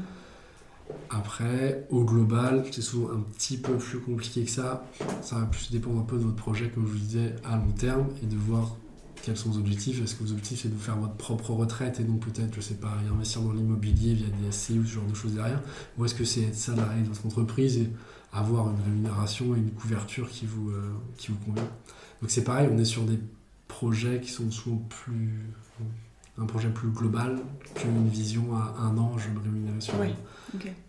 Après, 1.10 1.88
au 1.90 2.04
global, 2.04 2.66
c'est 2.72 2.82
souvent 2.82 3.14
un 3.14 3.22
petit 3.22 3.58
peu 3.58 3.78
plus 3.78 4.00
compliqué 4.00 4.44
que 4.44 4.52
ça. 4.52 4.86
Ça 5.22 5.38
va 5.38 5.46
plus 5.46 5.72
dépendre 5.72 6.00
un 6.00 6.04
peu 6.04 6.18
de 6.18 6.24
votre 6.24 6.36
projet, 6.36 6.70
comme 6.70 6.86
je 6.86 6.92
vous 6.92 7.00
disais, 7.00 7.36
à 7.46 7.56
long 7.56 7.72
terme, 7.72 8.08
et 8.22 8.26
de 8.26 8.36
voir 8.36 8.76
quels 9.24 9.38
sont 9.38 9.50
vos 9.50 9.60
objectifs? 9.60 10.02
Est-ce 10.04 10.16
que 10.16 10.24
vos 10.24 10.32
objectifs, 10.32 10.62
c'est 10.64 10.70
de 10.70 10.74
vous 10.74 10.82
faire 10.82 10.98
votre 10.98 11.16
propre 11.16 11.52
retraite 11.52 12.00
et 12.00 12.04
donc 12.04 12.22
peut-être, 12.26 12.54
je 12.56 12.62
sais 12.62 12.76
pas, 12.76 12.98
investir 13.12 13.42
dans 13.42 13.54
l'immobilier 13.54 14.14
via 14.14 14.28
des 14.28 14.52
SCI 14.52 14.80
ou 14.80 14.86
ce 14.86 14.94
genre 14.94 15.06
de 15.06 15.14
choses 15.14 15.34
derrière? 15.34 15.62
Ou 15.98 16.06
est-ce 16.06 16.16
que 16.16 16.26
c'est 16.26 16.42
être 16.42 16.56
salarié 16.56 17.02
de 17.04 17.08
votre 17.08 17.26
entreprise 17.26 17.78
et 17.78 17.90
avoir 18.34 18.70
une 18.70 18.82
rémunération 18.84 19.56
et 19.56 19.60
une 19.60 19.72
couverture 19.72 20.30
qui 20.30 20.46
vous, 20.46 20.72
euh, 20.72 20.92
qui 21.18 21.32
vous 21.32 21.38
convient? 21.46 21.70
Donc 22.22 22.30
c'est 22.30 22.44
pareil, 22.44 22.70
on 22.72 22.78
est 22.78 22.86
sur 22.86 23.04
des 23.04 23.20
projets 23.68 24.20
qui 24.22 24.30
sont 24.30 24.50
souvent 24.52 24.78
plus 24.90 25.40
un 26.38 26.46
projet 26.46 26.70
plus 26.70 26.90
global 26.90 27.40
qu'une 27.76 28.08
vision 28.08 28.56
à 28.56 28.76
un 28.80 28.98
an, 28.98 29.18
je 29.18 29.30
me 29.30 29.40
rémunérer 29.40 29.82
sur 29.82 29.94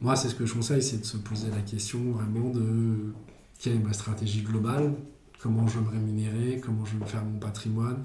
Moi, 0.01 0.17
c'est 0.17 0.29
ce 0.29 0.35
que 0.35 0.47
je 0.47 0.55
conseille, 0.55 0.83
c'est 0.83 0.99
de 0.99 1.05
se 1.05 1.17
poser 1.17 1.51
la 1.51 1.61
question 1.61 2.13
vraiment 2.13 2.51
de 2.51 3.13
quelle 3.59 3.75
est 3.77 3.79
ma 3.79 3.93
stratégie 3.93 4.43
globale, 4.43 4.95
comment 5.39 5.67
je 5.67 5.79
vais 5.79 5.85
me 5.85 5.91
rémunérer, 5.91 6.61
comment 6.65 6.85
je 6.85 6.93
vais 6.93 7.05
me 7.05 7.07
faire 7.07 7.25
mon 7.25 7.39
patrimoine, 7.39 8.03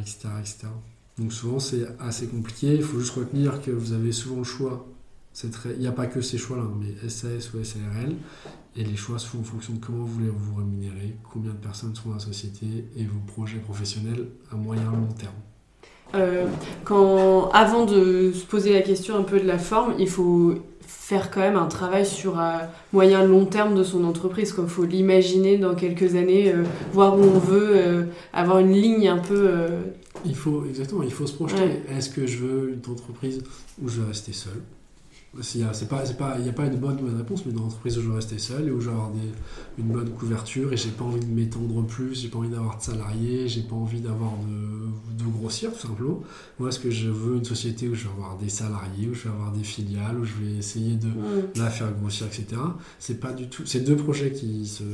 etc., 0.00 0.18
euh, 0.26 0.40
etc. 0.40 0.66
Donc 1.18 1.32
souvent, 1.32 1.60
c'est 1.60 1.86
assez 2.00 2.26
compliqué. 2.26 2.74
Il 2.74 2.82
faut 2.82 2.98
juste 2.98 3.14
retenir 3.14 3.60
que 3.60 3.70
vous 3.70 3.92
avez 3.92 4.12
souvent 4.12 4.38
le 4.38 4.44
choix 4.44 4.86
il 5.64 5.78
n'y 5.80 5.86
a 5.86 5.92
pas 5.92 6.06
que 6.06 6.20
ces 6.20 6.38
choix-là, 6.38 6.64
hein, 6.64 6.78
mais 6.78 7.08
SAS 7.08 7.52
ou 7.54 7.64
SARL. 7.64 8.14
Et 8.76 8.84
les 8.84 8.96
choix 8.96 9.18
se 9.18 9.26
font 9.26 9.40
en 9.40 9.44
fonction 9.44 9.74
de 9.74 9.78
comment 9.78 10.04
vous 10.04 10.14
voulez 10.14 10.28
vous 10.28 10.54
rémunérer, 10.54 11.16
combien 11.30 11.52
de 11.52 11.56
personnes 11.56 11.94
sont 11.94 12.08
dans 12.08 12.14
la 12.14 12.20
société 12.20 12.66
et 12.96 13.04
vos 13.04 13.20
projets 13.26 13.58
professionnels 13.58 14.28
à 14.50 14.56
moyen 14.56 14.82
et 14.82 14.96
long 14.96 15.12
terme. 15.18 15.34
Euh, 16.14 16.46
quand, 16.84 17.48
avant 17.50 17.86
de 17.86 18.32
se 18.32 18.44
poser 18.44 18.74
la 18.74 18.82
question 18.82 19.16
un 19.16 19.22
peu 19.22 19.40
de 19.40 19.46
la 19.46 19.58
forme, 19.58 19.94
il 19.98 20.08
faut 20.08 20.54
faire 20.86 21.30
quand 21.30 21.40
même 21.40 21.56
un 21.56 21.66
travail 21.66 22.06
sur 22.06 22.38
un 22.38 22.62
moyen 22.92 23.24
long 23.24 23.44
terme 23.44 23.74
de 23.74 23.84
son 23.84 24.04
entreprise. 24.04 24.54
Il 24.56 24.68
faut 24.68 24.84
l'imaginer 24.84 25.58
dans 25.58 25.74
quelques 25.74 26.14
années, 26.14 26.52
euh, 26.52 26.64
voir 26.92 27.18
où 27.18 27.22
on 27.22 27.38
veut, 27.38 27.72
euh, 27.74 28.04
avoir 28.32 28.58
une 28.58 28.72
ligne 28.72 29.08
un 29.08 29.18
peu. 29.18 29.50
Il 30.24 30.36
faut, 30.36 30.64
exactement, 30.66 31.02
il 31.02 31.12
faut 31.12 31.26
se 31.26 31.34
projeter. 31.34 31.82
Est-ce 31.88 32.10
que 32.10 32.26
je 32.26 32.38
veux 32.38 32.72
une 32.74 32.92
entreprise 32.92 33.42
où 33.82 33.88
je 33.88 34.00
vais 34.00 34.08
rester 34.08 34.32
seul? 34.32 34.60
Il 35.54 35.60
n'y 35.60 35.64
a, 35.64 35.72
pas, 35.88 36.02
pas, 36.18 36.36
a 36.36 36.52
pas 36.52 36.66
une 36.66 36.76
bonne, 36.76 36.96
bonne 36.96 37.16
réponse, 37.16 37.46
mais 37.46 37.52
dans 37.52 37.62
l'entreprise 37.62 37.96
où 37.96 38.02
je 38.02 38.08
vais 38.08 38.16
rester 38.16 38.38
seul 38.38 38.68
et 38.68 38.70
où 38.70 38.80
je 38.80 38.90
vais 38.90 38.94
avoir 38.94 39.10
une 39.78 39.86
bonne 39.86 40.10
couverture 40.10 40.72
et 40.74 40.76
j'ai 40.76 40.90
pas 40.90 41.04
envie 41.04 41.24
de 41.24 41.32
m'étendre 41.32 41.86
plus, 41.86 42.20
j'ai 42.20 42.28
pas 42.28 42.38
envie 42.38 42.50
d'avoir 42.50 42.76
de 42.76 42.82
salariés, 42.82 43.48
j'ai 43.48 43.62
pas 43.62 43.74
envie 43.74 44.00
d'avoir 44.00 44.32
de, 44.36 45.24
de, 45.24 45.30
grossir 45.30 45.72
tout 45.72 45.88
simplement. 45.88 46.20
Moi, 46.58 46.68
est-ce 46.68 46.78
que 46.78 46.90
je 46.90 47.08
veux 47.08 47.36
une 47.36 47.46
société 47.46 47.88
où 47.88 47.94
je 47.94 48.04
vais 48.04 48.10
avoir 48.10 48.36
des 48.36 48.50
salariés, 48.50 49.08
où 49.08 49.14
je 49.14 49.22
vais 49.22 49.30
avoir 49.30 49.52
des 49.52 49.64
filiales, 49.64 50.18
où 50.18 50.24
je 50.24 50.34
vais 50.34 50.58
essayer 50.58 50.96
de 50.96 51.08
la 51.56 51.70
faire 51.70 51.90
grossir, 51.94 52.26
etc. 52.26 52.60
C'est 52.98 53.18
pas 53.18 53.32
du 53.32 53.48
tout. 53.48 53.62
C'est 53.64 53.80
deux 53.80 53.96
projets 53.96 54.32
qui, 54.32 54.66
se, 54.66 54.84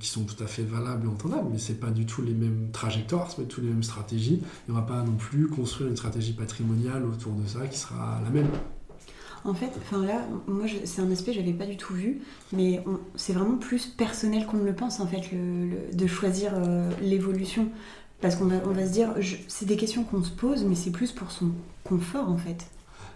qui 0.00 0.08
sont 0.08 0.24
tout 0.24 0.42
à 0.42 0.46
fait 0.46 0.62
valables 0.62 1.04
et 1.04 1.10
entendables, 1.10 1.48
mais 1.52 1.58
c'est 1.58 1.78
pas 1.78 1.90
du 1.90 2.06
tout 2.06 2.22
les 2.22 2.34
mêmes 2.34 2.70
trajectoires, 2.72 3.26
c'est 3.28 3.36
pas 3.36 3.42
du 3.42 3.48
tout 3.48 3.60
les 3.60 3.68
mêmes 3.68 3.82
stratégies. 3.82 4.40
Et 4.68 4.70
on 4.70 4.74
va 4.74 4.82
pas 4.82 5.02
non 5.02 5.16
plus 5.16 5.48
construire 5.48 5.90
une 5.90 5.96
stratégie 5.96 6.32
patrimoniale 6.32 7.04
autour 7.04 7.34
de 7.34 7.46
ça 7.46 7.66
qui 7.66 7.78
sera 7.78 8.20
la 8.24 8.30
même. 8.30 8.48
En 9.44 9.54
fait, 9.54 9.70
enfin 9.78 10.04
là, 10.04 10.24
moi, 10.46 10.66
c'est 10.84 11.02
un 11.02 11.10
aspect 11.10 11.32
que 11.32 11.38
j'avais 11.38 11.52
pas 11.52 11.66
du 11.66 11.76
tout 11.76 11.94
vu, 11.94 12.20
mais 12.52 12.82
c'est 13.16 13.32
vraiment 13.32 13.56
plus 13.56 13.86
personnel 13.86 14.46
qu'on 14.46 14.58
ne 14.58 14.64
le 14.64 14.74
pense 14.74 15.00
en 15.00 15.06
fait, 15.06 15.20
de 15.92 16.06
choisir 16.06 16.52
euh, 16.54 16.88
l'évolution. 17.02 17.68
Parce 18.20 18.36
qu'on 18.36 18.44
va, 18.44 18.56
on 18.66 18.70
va 18.70 18.86
se 18.86 18.92
dire, 18.92 19.12
c'est 19.48 19.66
des 19.66 19.76
questions 19.76 20.04
qu'on 20.04 20.22
se 20.22 20.30
pose, 20.30 20.62
mais 20.64 20.76
c'est 20.76 20.92
plus 20.92 21.10
pour 21.10 21.32
son 21.32 21.50
confort 21.82 22.28
en 22.28 22.36
fait. 22.36 22.66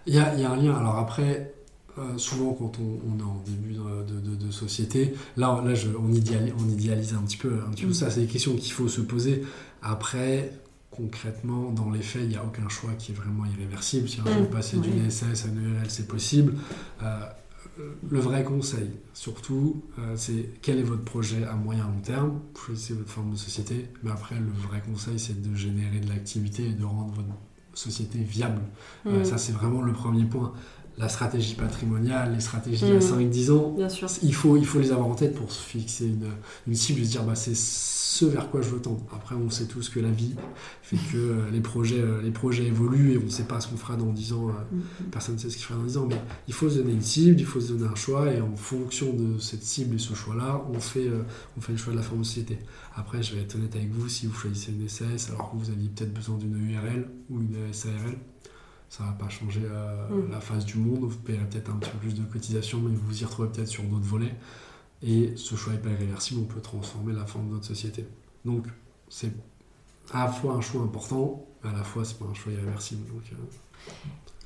Il 0.05 0.15
y 0.15 0.19
a, 0.19 0.33
il 0.35 0.41
y 0.41 0.43
a 0.43 0.51
un 0.51 0.57
lien. 0.57 0.75
Alors 0.75 0.97
après, 0.97 1.53
euh, 1.97 2.17
souvent 2.17 2.51
quand 2.53 2.73
on, 2.79 2.99
on 3.09 3.17
est 3.19 3.23
en 3.23 3.41
début 3.45 3.73
de, 3.73 4.03
de- 4.13 4.19
de- 4.19 4.45
de 4.47 4.51
société, 4.51 5.13
là, 5.37 5.61
là 5.65 5.73
je- 5.75 5.87
on, 5.97 6.11
idéalise, 6.11 6.53
on 6.59 6.69
idéalise 6.69 7.13
un 7.13 7.21
petit 7.25 7.37
peu, 7.37 7.53
un 7.65 7.71
petit 7.71 7.83
peu 7.85 7.91
Mm. 7.91 7.93
ça. 7.93 8.09
C'est 8.11 8.19
des 8.19 8.27
questions 8.27 8.53
qu'il 8.57 8.73
faut 8.73 8.89
se 8.89 8.99
poser. 8.99 9.43
Après, 9.81 10.51
concrètement, 10.97 11.71
dans 11.71 11.89
les 11.91 12.01
faits, 12.01 12.23
il 12.23 12.29
n'y 12.29 12.35
a 12.35 12.43
aucun 12.43 12.67
choix 12.69 12.91
qui 12.97 13.11
est 13.11 13.15
vraiment 13.15 13.45
irréversible. 13.45 14.09
Si 14.09 14.19
un 14.19 14.23
Mm. 14.23 14.33
jour 14.39 14.49
passer 14.49 14.77
d'une. 14.77 15.09
SS 15.09 15.45
à 15.45 15.47
une 15.49 15.61
URL, 15.63 15.89
c'est 15.89 16.07
possible. 16.07 16.55
Euh, 17.03 17.19
le 18.09 18.19
vrai 18.19 18.43
conseil, 18.43 18.89
surtout, 19.13 19.83
euh, 19.99 20.13
c'est 20.15 20.49
quel 20.63 20.79
est 20.79 20.83
votre 20.83 21.03
projet 21.03 21.43
à 21.45 21.53
moyen 21.53 21.83
long 21.85 22.01
terme? 22.01 22.39
Choisissez 22.65 22.93
votre 22.95 23.09
forme 23.09 23.31
de 23.31 23.35
société. 23.37 23.87
Mais 24.03 24.09
après, 24.11 24.35
le 24.35 24.51
vrai 24.67 24.81
conseil, 24.81 25.19
c'est 25.19 25.39
de 25.41 25.55
générer 25.55 25.99
de 25.99 26.09
l'activité 26.09 26.67
et 26.69 26.73
de 26.73 26.83
rendre 26.83 27.13
votre 27.13 27.27
société 27.73 28.17
viable. 28.19 28.61
Euh, 29.05 29.21
Mm. 29.21 29.25
ça, 29.25 29.37
c'est 29.37 29.51
vraiment 29.51 29.83
le 29.83 29.93
premier 29.93 30.25
point. 30.25 30.53
La 30.97 31.09
stratégie 31.09 31.53
patrimoniale, 31.53 32.33
les 32.33 32.39
stratégies 32.39 32.85
Mhm. 32.85 32.97
à 32.97 33.01
5-10 33.01 33.51
ans, 33.51 33.73
Bien 33.77 33.87
sûr. 33.89 34.07
il 34.23 34.33
faut, 34.33 34.57
il 34.57 34.65
faut 34.65 34.79
les 34.79 34.91
avoir 34.91 35.07
en 35.07 35.13
tête 35.15 35.35
pour 35.35 35.51
se 35.51 35.61
fixer 35.61 36.07
une, 36.07 36.25
une 36.67 36.73
cible 36.75 37.01
et 37.01 37.05
se 37.05 37.11
dire 37.11 37.23
bah, 37.23 37.35
c'est 37.35 37.55
ce 37.55 38.25
vers 38.25 38.49
quoi 38.49 38.61
je 38.63 38.69
veux 38.69 38.79
tendre. 38.81 39.03
Après, 39.15 39.35
on 39.35 39.47
sait 39.51 39.65
tous 39.65 39.89
que 39.89 39.99
la 39.99 40.09
vie 40.09 40.33
fait 40.81 40.95
que 41.11 41.17
euh, 41.17 41.51
les, 41.51 41.59
projets, 41.61 41.99
euh, 42.01 42.19
les 42.23 42.31
projets 42.31 42.65
évoluent 42.65 43.11
et 43.13 43.17
on 43.19 43.25
ne 43.25 43.29
sait 43.29 43.43
pas 43.43 43.61
ce 43.61 43.67
qu'on 43.67 43.77
fera 43.77 43.95
dans 43.95 44.11
10 44.11 44.33
ans. 44.33 44.49
euh, 44.49 44.53
Mm. 44.75 44.81
personne 45.11 45.35
ne 45.35 45.39
sait 45.39 45.51
ce 45.51 45.57
qu'il 45.57 45.65
fera 45.65 45.77
dans 45.77 45.85
10 45.85 45.97
ans, 45.97 46.07
mais 46.09 46.19
il 46.47 46.53
faut 46.55 46.67
se 46.67 46.77
donner 46.79 46.93
une 46.93 47.01
cible, 47.03 47.39
il 47.39 47.45
faut 47.45 47.61
se 47.61 47.73
donner 47.73 47.87
un 47.91 47.95
choix 47.95 48.33
et 48.33 48.41
en 48.41 48.55
fonction 48.55 49.13
de 49.13 49.37
cette 49.37 49.63
cible 49.63 49.95
et 49.95 49.99
ce 49.99 50.15
choix-là, 50.15 50.65
on 50.73 50.79
fait, 50.79 51.07
on 51.57 51.61
fait 51.61 51.73
le 51.73 51.77
choix 51.77 51.93
de 51.93 51.97
la 51.97 52.03
forme 52.03 52.21
de 52.21 52.25
société. 52.25 52.57
Après, 52.95 53.21
je 53.21 53.35
vais 53.35 53.41
être 53.41 53.53
honnête 53.55 53.75
avec 53.75 53.91
vous, 53.91 54.09
si 54.09 54.25
vous 54.25 54.33
choisissez 54.33 54.71
une 54.71 54.89
SAS 54.89 55.29
alors 55.29 55.51
que 55.51 55.57
vous 55.57 55.69
aviez 55.69 55.89
peut-être 55.89 56.13
besoin 56.13 56.37
d'une 56.37 56.57
URL 56.71 57.07
ou 57.29 57.39
une 57.39 57.71
SARL, 57.71 58.17
ça 58.89 59.03
va 59.03 59.11
pas 59.11 59.29
changer 59.29 59.61
euh, 59.63 60.07
Mm. 60.09 60.31
la 60.31 60.39
face 60.39 60.65
du 60.65 60.77
monde. 60.77 60.99
Vous 61.01 61.17
payerez 61.17 61.45
peut-être 61.45 61.69
un 61.69 61.75
petit 61.77 61.89
peu 61.91 61.97
plus 61.97 62.13
de 62.15 62.23
cotisation, 62.23 62.79
mais 62.79 62.89
vous 62.95 63.05
vous 63.07 63.21
y 63.21 63.25
retrouvez 63.25 63.49
peut-être 63.49 63.67
sur 63.67 63.83
d'autres 63.83 64.05
volets. 64.05 64.35
Et 65.03 65.33
ce 65.35 65.55
choix 65.55 65.73
n'est 65.73 65.79
pas 65.79 65.89
irréversible, 65.89 66.41
on 66.41 66.45
peut 66.53 66.61
transformer 66.61 67.13
la 67.13 67.25
forme 67.25 67.47
de 67.49 67.53
notre 67.53 67.65
société. 67.67 68.05
Donc, 68.45 68.65
c'est 69.09 69.31
à 70.11 70.25
la 70.25 70.31
fois 70.31 70.53
un 70.53 70.61
choix 70.61 70.81
important, 70.81 71.45
mais 71.63 71.69
à 71.69 71.73
la 71.73 71.83
fois, 71.83 72.03
c'est 72.05 72.17
pas 72.17 72.25
un 72.25 72.33
choix 72.33 72.51
irréversible. 72.53 73.05
Donc, 73.13 73.21
euh, 73.33 73.91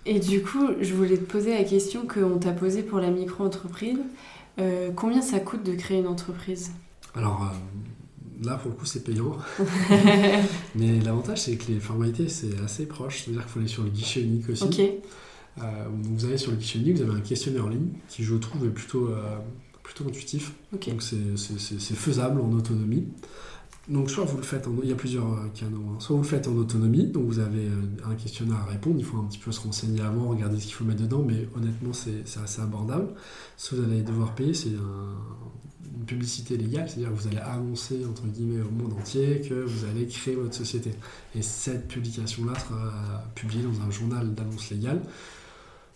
Et 0.06 0.20
du 0.20 0.42
coup, 0.44 0.68
je 0.82 0.94
voulais 0.94 1.18
te 1.18 1.24
poser 1.32 1.54
la 1.54 1.64
question 1.64 2.06
qu'on 2.08 2.38
t'a 2.40 2.52
posée 2.52 2.84
pour 2.84 3.00
la 3.00 3.12
micro-entreprise. 3.12 4.00
Euh, 4.60 4.92
combien 4.94 5.22
ça 5.22 5.40
coûte 5.40 5.64
de 5.64 5.74
créer 5.76 6.00
une 6.00 6.08
entreprise? 6.08 6.72
Alors 7.16 7.44
euh, 7.44 7.56
là, 8.42 8.56
pour 8.56 8.72
le 8.72 8.78
coup, 8.78 8.86
c'est 8.86 9.04
payant. 9.04 9.38
Mais 10.76 11.00
l'avantage, 11.00 11.42
c'est 11.42 11.56
que 11.58 11.72
les 11.72 11.80
formalités, 11.80 12.28
c'est 12.28 12.60
assez 12.64 12.86
proche. 12.86 13.24
C'est-à-dire 13.24 13.42
qu'il 13.44 13.52
faut 13.52 13.60
aller 13.60 13.68
sur 13.68 13.84
le 13.84 13.90
guichet 13.90 14.22
unique 14.22 14.50
aussi. 14.50 14.64
Euh, 15.62 15.86
vous 16.04 16.26
allez 16.26 16.38
sur 16.38 16.52
le 16.52 16.58
guichet 16.58 16.80
unique, 16.80 16.98
vous 16.98 17.04
avez 17.04 17.18
un 17.18 17.22
questionnaire 17.22 17.66
en 17.66 17.70
ligne 17.70 17.90
qui, 18.08 18.24
je 18.24 18.36
trouve, 18.36 18.66
est 18.66 18.70
plutôt, 18.70 19.08
euh, 19.10 19.38
plutôt 19.84 20.06
intuitif. 20.08 20.54
Donc 20.92 21.02
c'est- 21.02 21.96
faisable 21.96 22.40
en 22.42 22.52
autonomie. 22.54 23.06
Donc 23.90 24.10
soit 24.10 24.24
vous 24.24 24.38
le 24.38 24.44
faites 24.44 24.68
en... 24.68 24.72
Il 24.84 24.90
y 24.90 24.94
a 24.94 24.96
plusieurs 24.96 25.34
euh, 25.34 25.48
canaux. 25.54 25.82
hein. 25.92 25.96
Soit 26.00 26.16
vous 26.16 26.22
le 26.22 26.28
faites 26.28 26.48
en 26.48 26.56
autonomie, 26.56 27.08
donc 27.08 27.26
vous 27.26 27.40
avez 27.40 27.68
un 28.10 28.14
questionnaire 28.16 28.58
à 28.60 28.66
répondre, 28.72 28.96
il 29.00 29.04
faut 29.04 29.18
un 29.18 29.24
petit 29.26 29.40
peu 29.40 29.52
se 29.52 29.60
renseigner 29.60 30.02
avant, 30.02 30.30
regarder 30.30 30.58
ce 30.60 30.66
qu'il 30.68 30.76
faut 30.76 30.86
mettre 30.86 31.02
dedans, 31.02 31.24
mais 31.28 31.50
honnêtement 31.58 31.92
c'est 31.92 32.24
assez 32.42 32.62
abordable. 32.62 33.08
Que 33.70 33.76
vous 33.76 33.84
allez 33.84 34.04
devoir 34.04 34.34
payer, 34.36 34.54
c'est 34.54 34.70
un- 34.70 35.18
une 35.98 36.06
publicité 36.06 36.58
légale, 36.58 36.90
c'est-à-dire 36.90 37.10
que 37.10 37.16
vous 37.22 37.28
allez 37.28 37.38
annoncer 37.38 38.06
entre 38.06 38.26
guillemets 38.28 38.62
au 38.62 38.72
monde 38.72 38.94
entier 38.94 39.42
que 39.42 39.54
vous 39.66 39.86
allez 39.86 40.08
créer 40.08 40.36
votre 40.36 40.54
société. 40.54 40.92
Et 41.36 41.42
cette 41.42 41.88
publication-là 41.88 42.54
sera 42.58 43.24
publiée 43.36 43.64
dans 43.64 43.82
un 43.82 43.92
journal 43.92 44.34
d'annonce 44.34 44.70
légale. 44.70 45.02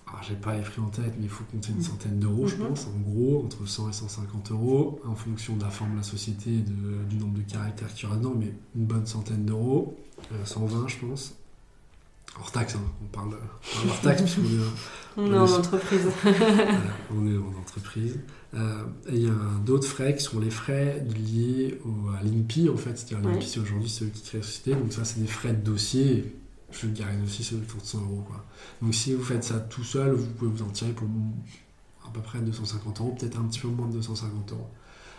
Alors, 0.07 0.21
j'ai 0.21 0.35
pas 0.35 0.55
les 0.55 0.61
prix 0.61 0.81
en 0.81 0.89
tête, 0.89 1.13
mais 1.17 1.23
il 1.23 1.29
faut 1.29 1.43
compter 1.51 1.71
une 1.71 1.81
centaine 1.81 2.19
d'euros, 2.19 2.45
je 2.47 2.55
Mhm. 2.57 2.67
pense, 2.67 2.87
en 2.87 2.99
gros, 3.09 3.43
entre 3.43 3.65
100 3.67 3.89
et 3.89 3.93
150 3.93 4.51
euros, 4.51 4.99
en 5.05 5.15
fonction 5.15 5.55
de 5.55 5.63
la 5.63 5.69
forme 5.69 5.93
de 5.93 5.97
la 5.97 6.03
société 6.03 6.51
et 6.53 6.59
de- 6.61 7.03
du 7.09 7.15
nombre 7.17 7.33
de 7.37 7.41
caractères 7.41 7.91
qu'il 7.93 8.03
y 8.03 8.05
aura 8.07 8.17
dedans, 8.17 8.35
mais 8.37 8.53
une 8.75 8.85
bonne 8.85 9.05
centaine 9.07 9.45
d'euros, 9.45 9.97
euh, 10.31 10.45
120, 10.45 10.87
je 10.87 10.97
pense. 10.97 11.33
Hors 12.39 12.51
taxe, 12.51 12.75
hein, 12.75 12.81
on 13.01 13.05
parle, 13.05 13.29
on 13.29 13.75
parle 13.77 13.89
hors 13.89 14.01
taxe, 14.01 14.21
puisqu'on 14.23 14.43
est, 14.43 14.47
On 15.17 15.33
est 15.33 15.37
en 15.37 15.43
entreprise. 15.45 16.01
on 17.15 17.27
est 17.27 17.37
en 17.37 17.59
entreprise. 17.59 18.19
Et 18.53 19.15
il 19.15 19.23
y 19.23 19.27
a 19.27 19.33
d'autres 19.65 19.87
frais 19.87 20.15
qui 20.15 20.23
sont 20.23 20.39
les 20.39 20.49
frais 20.49 21.05
liés 21.15 21.79
au- 21.85 22.09
à 22.09 22.21
l'INPI, 22.23 22.69
en 22.69 22.75
fait. 22.77 22.97
C'est-à-dire 22.97 23.25
Ouais. 23.25 23.33
l'INPI, 23.35 23.47
c'est 23.47 23.59
aujourd'hui 23.61 23.89
ceux 23.89 24.07
qui 24.07 24.21
créent 24.21 24.37
la 24.39 24.43
société. 24.43 24.75
Donc 24.75 24.91
ça, 24.91 25.05
c'est 25.05 25.19
des 25.21 25.27
frais 25.27 25.53
de 25.53 25.61
dossier. 25.63 26.35
Je 26.71 26.87
vulgarise 26.87 27.21
aussi, 27.23 27.43
c'est 27.45 27.55
autour 27.55 27.79
de 27.81 27.85
100 27.85 28.01
euros. 28.01 28.23
Quoi. 28.27 28.43
Donc 28.81 28.93
si 28.93 29.13
vous 29.13 29.23
faites 29.23 29.43
ça 29.45 29.59
tout 29.59 29.83
seul, 29.85 30.11
vous 30.11 30.25
pouvez 30.27 30.51
vous 30.51 30.63
en 30.63 30.69
tirer 30.69 30.91
pour 30.91 31.07
à 32.05 32.09
peu 32.11 32.19
près 32.19 32.39
250 32.39 32.99
euros, 32.99 33.15
peut-être 33.17 33.39
un 33.39 33.43
petit 33.43 33.59
peu 33.59 33.67
moins 33.69 33.87
de 33.87 33.93
250 33.93 34.51
euros. 34.51 34.69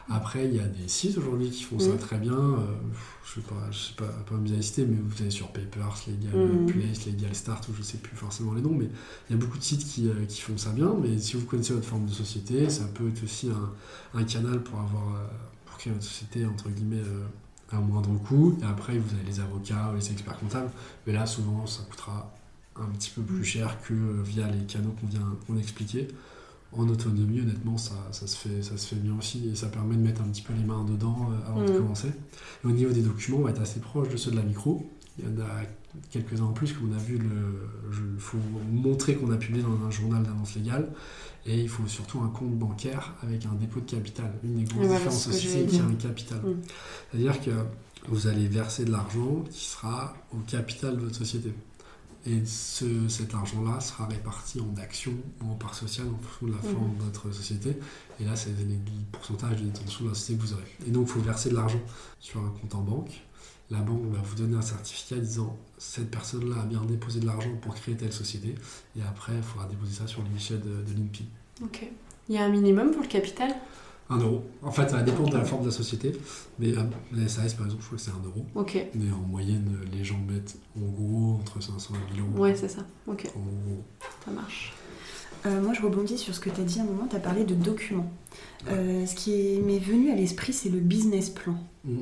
Après, 0.09 0.47
il 0.47 0.55
y 0.55 0.61
a 0.61 0.67
des 0.69 0.87
sites 0.87 1.19
aujourd'hui 1.19 1.51
qui 1.51 1.65
font 1.65 1.79
ça 1.81 1.91
Mhm. 1.91 1.99
très 1.99 2.19
bien. 2.19 2.33
Euh, 2.33 2.59
je 3.25 3.41
ne 3.41 3.45
sais 3.45 3.49
pas, 3.51 3.71
je 3.73 3.79
sais 3.79 3.95
pas, 3.95 4.07
pas 4.07 4.37
les 4.45 4.63
citer, 4.63 4.87
mais 4.87 4.97
vous 5.05 5.21
allez 5.21 5.33
sur 5.33 5.49
Papers, 5.49 5.97
Legal 6.07 6.39
Mhm. 6.39 6.67
Place, 6.67 7.07
Legal 7.07 7.35
Start, 7.35 7.69
ou 7.69 7.73
je 7.77 7.83
sais 7.83 7.99
plus 7.99 8.17
forcément 8.17 8.55
les 8.55 8.63
noms, 8.63 8.75
mais 8.75 8.89
il 9.29 9.33
y 9.33 9.35
a 9.35 9.39
beaucoup 9.39 9.59
de 9.59 9.65
sites 9.65 9.85
qui, 9.85 10.09
euh, 10.09 10.25
qui 10.29 10.41
font 10.43 10.57
ça 10.57 10.71
bien. 10.71 10.95
Mais 11.03 11.19
si 11.19 11.37
vous 11.37 11.45
connaissez 11.45 11.75
votre 11.75 11.89
forme 11.89 12.07
de 12.07 12.13
société, 12.13 12.71
ça 12.71 12.85
peut 12.85 13.09
être 13.09 13.25
aussi 13.25 13.49
un, 13.51 14.19
un 14.19 14.23
canal 14.25 14.63
pour 14.63 14.79
avoir 14.79 15.17
euh, 15.17 15.27
pour 15.67 15.77
créer 15.79 15.93
votre 15.93 16.05
société 16.05 16.47
entre 16.47 16.69
guillemets 16.71 17.03
à 17.73 17.81
moindre 17.81 18.17
coût. 18.29 18.57
Et 18.63 18.65
après, 18.65 18.97
vous 18.99 19.13
avez 19.15 19.25
les 19.27 19.41
avocats 19.41 19.91
ou 19.93 19.97
les 19.97 20.11
experts 20.13 20.39
comptables. 20.39 20.71
Mais 21.07 21.13
là, 21.13 21.27
souvent, 21.27 21.67
ça 21.67 21.83
coûtera 21.91 22.33
un 22.77 22.87
petit 22.97 23.11
peu 23.11 23.23
plus 23.23 23.45
cher 23.45 23.77
que 23.83 23.93
via 24.23 24.47
les 24.49 24.65
canaux 24.67 24.95
qu'on 25.01 25.07
vient 25.09 25.37
qu'on 25.47 25.59
expliquer. 25.59 26.07
En 26.73 26.89
autonomie, 26.89 27.41
honnêtement, 27.41 27.79
ça, 27.79 27.95
ça, 28.13 28.27
se 28.27 28.37
fait, 28.37 28.63
ça 28.63 28.77
se 28.77 28.89
fait 28.89 28.97
bien 29.01 29.17
aussi 29.17 29.49
et 29.49 29.55
ça 29.55 29.69
permet 29.69 29.95
de 29.97 30.01
mettre 30.03 30.21
un 30.21 30.27
petit 30.29 30.43
peu 30.43 30.53
les 30.53 30.65
mains 30.65 30.85
dedans 30.85 31.31
euh, 31.31 31.49
avant 31.49 31.65
de 31.65 31.71
Mhm. 31.73 31.79
commencer. 31.79 32.09
Et 32.09 32.67
au 32.67 32.71
niveau 32.73 32.93
des 32.93 33.03
documents, 33.03 33.39
on 33.39 33.43
va 33.43 33.51
être 33.51 33.63
assez 33.63 33.81
proche 33.81 34.09
de 34.11 34.17
ceux 34.17 34.31
de 34.33 34.37
la 34.37 34.43
micro. 34.43 34.91
Il 35.19 35.25
y 35.25 35.29
en 35.29 35.41
a 35.41 35.49
quelques-uns 36.11 36.45
en 36.45 36.53
plus 36.53 36.75
qu'on 36.75 36.93
a 36.93 36.99
vu. 36.99 37.19
Il 37.19 38.21
faut 38.21 38.37
montrer 38.71 39.15
qu'on 39.15 39.31
a 39.33 39.37
publié 39.37 39.63
dans 39.63 39.87
un 39.87 39.91
journal 39.91 40.23
d'annonce 40.23 40.55
légale. 40.57 40.89
Et 41.47 41.61
il 41.61 41.69
faut 41.69 41.87
surtout 41.87 42.21
un 42.21 42.29
compte 42.29 42.59
bancaire 42.59 43.15
avec 43.23 43.47
un 43.47 43.55
dépôt 43.55 43.81
de 43.81 43.89
capital. 43.89 44.31
Une 44.45 44.57
des 44.57 44.65
grosses 44.65 44.85
voilà 44.87 44.99
différences 44.99 45.29
aussi, 45.29 45.49
c'est 45.49 45.65
qu'il 45.67 45.79
y 45.79 45.81
a 45.81 45.85
un 45.85 45.95
capital. 45.95 46.41
Mhm. 46.45 46.57
C'est-à-dire 47.11 47.41
que 47.41 47.51
vous 48.09 48.27
allez 48.27 48.49
verser 48.49 48.85
de 48.85 48.91
l'argent 48.91 49.45
qui 49.51 49.65
sera 49.65 50.15
au 50.35 50.39
capital 50.47 50.97
de 50.97 51.03
votre 51.03 51.15
société. 51.17 51.53
Et 52.29 52.45
ce- 52.45 53.09
cet 53.09 53.35
argent-là 53.35 53.81
sera 53.81 54.07
réparti 54.07 54.61
en 54.61 54.75
actions 54.81 55.15
ou 55.43 55.51
en 55.53 55.55
parts 55.55 55.75
sociales 55.75 56.09
en 56.09 56.19
fonction 56.19 56.47
de 56.49 56.53
la 56.53 56.59
Mhm. 56.69 56.75
forme 56.75 56.97
de 56.99 57.03
votre 57.05 57.31
société. 57.33 57.77
Et 58.21 58.25
là, 58.25 58.35
c'est 58.35 58.51
les 58.59 58.79
pourcentages 59.13 59.61
de 59.63 59.67
détention 59.69 60.05
de 60.05 60.09
la 60.11 60.15
société 60.15 60.41
que 60.43 60.47
vous 60.47 60.53
aurez. 60.55 60.77
Et 60.87 60.91
donc, 60.91 61.07
il 61.09 61.13
faut 61.13 61.21
verser 61.21 61.51
de 61.51 61.55
l'argent 61.55 61.81
sur 62.19 62.41
un 62.41 62.51
compte 62.61 62.75
en 62.75 62.83
banque. 62.83 63.23
La 63.71 63.79
banque 63.81 64.03
va 64.13 64.19
vous 64.23 64.35
donner 64.37 64.57
un 64.57 64.63
certificat 64.63 65.17
disant 65.17 65.57
cette 65.79 66.11
personne-là 66.11 66.63
a 66.63 66.65
bien 66.67 66.83
déposé 66.85 67.21
de 67.21 67.27
l'argent 67.27 67.51
pour 67.63 67.75
créer 67.75 67.97
telle 67.97 68.13
société. 68.13 68.55
Et 68.97 69.03
après, 69.03 69.33
il 69.37 69.43
faudra 69.43 69.67
déposer 69.69 69.93
ça 69.95 70.07
sur 70.07 70.23
le 70.23 70.29
guichet 70.29 70.55
de, 70.59 70.83
de 70.83 70.93
l'INPI. 70.97 71.27
Ok. 71.63 71.89
Il 72.29 72.35
y 72.35 72.39
a 72.39 72.45
un 72.45 72.49
minimum 72.49 72.91
pour 72.91 73.03
le 73.03 73.09
capital? 73.09 73.55
Un 74.09 74.19
euro. 74.19 74.45
En 74.63 74.71
fait, 74.71 74.89
ça 74.89 74.97
va 74.99 75.03
dépendre 75.03 75.31
de 75.31 75.37
la 75.37 75.45
forme 75.45 75.63
de 75.63 75.67
la 75.67 75.73
société. 75.73 76.13
Mais 76.61 76.77
euh, 76.77 76.83
la 77.13 77.27
SAS, 77.29 77.55
par 77.55 77.67
exemple, 77.67 77.83
je 77.83 77.87
crois 77.87 77.99
que 77.99 78.05
c'est 78.05 78.11
un 78.13 78.25
euro. 78.25 78.47
Ok. 78.55 78.79
Mais 78.95 79.11
en 79.11 79.19
moyenne, 79.27 79.77
les 79.93 80.05
gens 80.05 80.19
mettent 80.31 80.57
en 80.77 80.87
gros 80.89 81.35
entre 81.41 81.61
500 81.61 81.95
et 81.95 82.13
1000 82.15 82.23
euros. 82.23 82.43
Ouais, 82.43 82.55
c'est 82.55 82.69
ça. 82.69 82.87
Ok, 83.09 83.27
En 83.35 83.41
gros. 83.41 83.83
ça 84.25 84.31
marche. 84.31 84.73
Euh, 85.45 85.61
moi, 85.61 85.73
je 85.75 85.83
rebondis 85.83 86.19
sur 86.19 86.35
ce 86.35 86.41
que 86.41 86.51
tu 86.51 86.61
as 86.61 86.65
dit 86.65 86.79
à 86.79 86.83
un 86.83 86.87
moment, 86.87 87.07
tu 87.09 87.17
as 87.17 87.21
parlé 87.21 87.45
de 87.45 87.55
documents. 87.55 88.11
Euh, 88.69 89.07
ce 89.07 89.15
qui 89.15 89.33
est- 89.33 89.61
m'est 89.61 89.79
venu 89.79 90.11
à 90.11 90.15
l'esprit, 90.15 90.53
c'est 90.53 90.69
le 90.71 90.81
business 90.81 91.31
plan. 91.31 91.57
Mm. 91.85 91.99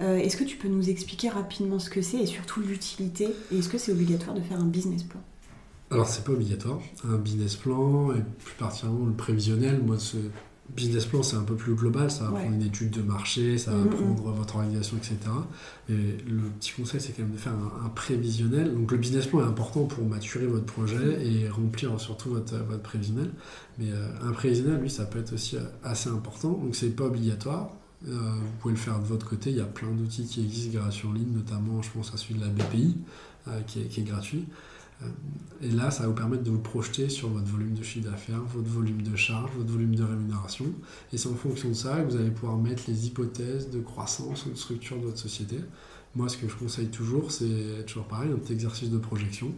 Euh, 0.00 0.16
est-ce 0.16 0.36
que 0.36 0.44
tu 0.44 0.56
peux 0.56 0.68
nous 0.68 0.88
expliquer 0.90 1.28
rapidement 1.28 1.78
ce 1.80 1.90
que 1.90 2.02
c'est 2.02 2.18
et 2.18 2.26
surtout 2.26 2.60
l'utilité? 2.60 3.28
Et 3.52 3.58
est-ce 3.58 3.68
que 3.68 3.78
c'est 3.78 3.92
obligatoire 3.92 4.34
de 4.34 4.40
faire 4.40 4.58
un 4.60 4.64
business 4.66 5.02
plan? 5.02 5.20
Alors, 5.90 6.06
c'est 6.08 6.24
pas 6.24 6.32
obligatoire. 6.32 6.80
Un 7.04 7.16
business 7.18 7.56
plan, 7.56 8.12
et 8.12 8.20
plus 8.44 8.54
particulièrement 8.58 9.06
le 9.06 9.12
prévisionnel, 9.12 9.80
moi, 9.84 9.98
ce 9.98 10.16
business 10.76 11.06
plan, 11.06 11.22
c'est 11.22 11.36
un 11.36 11.42
peu 11.42 11.54
plus 11.56 11.74
global. 11.74 12.10
Ça 12.10 12.24
va 12.24 12.32
Ouais. 12.32 12.40
prendre 12.40 12.54
une 12.56 12.62
étude 12.62 12.90
de 12.90 13.02
marché, 13.02 13.58
ça 13.58 13.72
va 13.72 13.84
prendre 13.86 14.30
votre 14.32 14.56
organisation, 14.56 14.96
etc. 14.96 15.16
Et 15.88 15.92
le 16.28 16.42
petit 16.58 16.72
conseil, 16.72 17.00
c'est 17.00 17.12
quand 17.12 17.22
même 17.22 17.32
de 17.32 17.36
faire 17.38 17.52
un, 17.54 17.86
un 17.86 17.88
prévisionnel. 17.88 18.74
Donc, 18.74 18.92
le 18.92 18.98
business 18.98 19.26
plan 19.26 19.40
est 19.40 19.48
important 19.48 19.84
pour 19.84 20.04
maturer 20.06 20.46
votre 20.46 20.66
projet 20.66 21.26
et 21.26 21.48
remplir 21.48 21.98
surtout 22.00 22.30
votre, 22.30 22.56
votre 22.56 22.82
prévisionnel. 22.82 23.30
Mais 23.78 23.90
euh, 23.90 24.08
un 24.22 24.32
prévisionnel, 24.32 24.80
lui, 24.80 24.90
ça 24.90 25.04
peut 25.04 25.18
être 25.18 25.32
aussi 25.32 25.56
euh, 25.56 25.60
assez 25.84 26.08
important. 26.10 26.50
Donc, 26.52 26.76
c'est 26.76 26.94
pas 26.94 27.04
obligatoire. 27.04 27.70
Euh, 28.06 28.12
vous 28.12 28.52
pouvez 28.60 28.74
le 28.74 28.80
faire 28.80 28.98
de 29.00 29.06
votre 29.06 29.26
côté. 29.28 29.50
Il 29.50 29.56
y 29.56 29.60
a 29.60 29.64
plein 29.64 29.90
d'outils 29.90 30.24
qui 30.26 30.42
existent 30.44 30.78
gratuits 30.78 31.08
en 31.08 31.12
ligne, 31.12 31.32
notamment, 31.34 31.82
je 31.82 31.90
pense 31.90 32.12
à 32.14 32.16
celui 32.16 32.34
de 32.34 32.40
la 32.42 32.48
BPI, 32.48 32.96
euh, 33.48 33.60
qui, 33.66 33.80
est, 33.80 33.84
qui 33.84 34.00
est 34.00 34.04
gratuit. 34.04 34.44
Euh, 35.02 35.06
Et 35.60 35.70
là, 35.70 35.90
ça 35.90 36.02
va 36.04 36.08
vous 36.10 36.14
permettre 36.14 36.44
de 36.44 36.50
vous 36.50 36.60
projeter 36.60 37.08
sur 37.08 37.28
votre 37.30 37.46
volume 37.46 37.74
de 37.74 37.82
chiffre 37.82 38.08
d'affaires, 38.08 38.42
votre 38.42 38.68
volume 38.68 39.02
de 39.02 39.16
charge, 39.16 39.50
votre 39.56 39.70
volume 39.72 39.94
de 39.96 40.04
rémunération. 40.04 40.66
Et 41.12 41.18
c'est 41.18 41.28
en 41.28 41.34
fonction 41.34 41.70
de 41.70 41.74
ça 41.74 42.00
que 42.00 42.10
vous 42.10 42.16
allez 42.16 42.30
pouvoir 42.30 42.56
mettre 42.58 42.84
les 42.86 43.06
hypothèses 43.08 43.68
de 43.70 43.80
croissance 43.80 44.46
ou 44.46 44.50
de 44.50 44.56
structure 44.56 44.96
de 44.98 45.06
votre 45.06 45.18
société. 45.18 45.56
moi, 46.14 46.28
ce 46.28 46.36
que 46.36 46.48
je 46.48 46.54
conseille 46.56 46.88
toujours, 46.88 47.30
c'est 47.32 47.84
toujours 47.86 48.06
pareil, 48.06 48.30
un 48.32 48.36
petit 48.36 48.52
exercice 48.52 48.90
de 48.90 48.98
projection. 48.98 49.52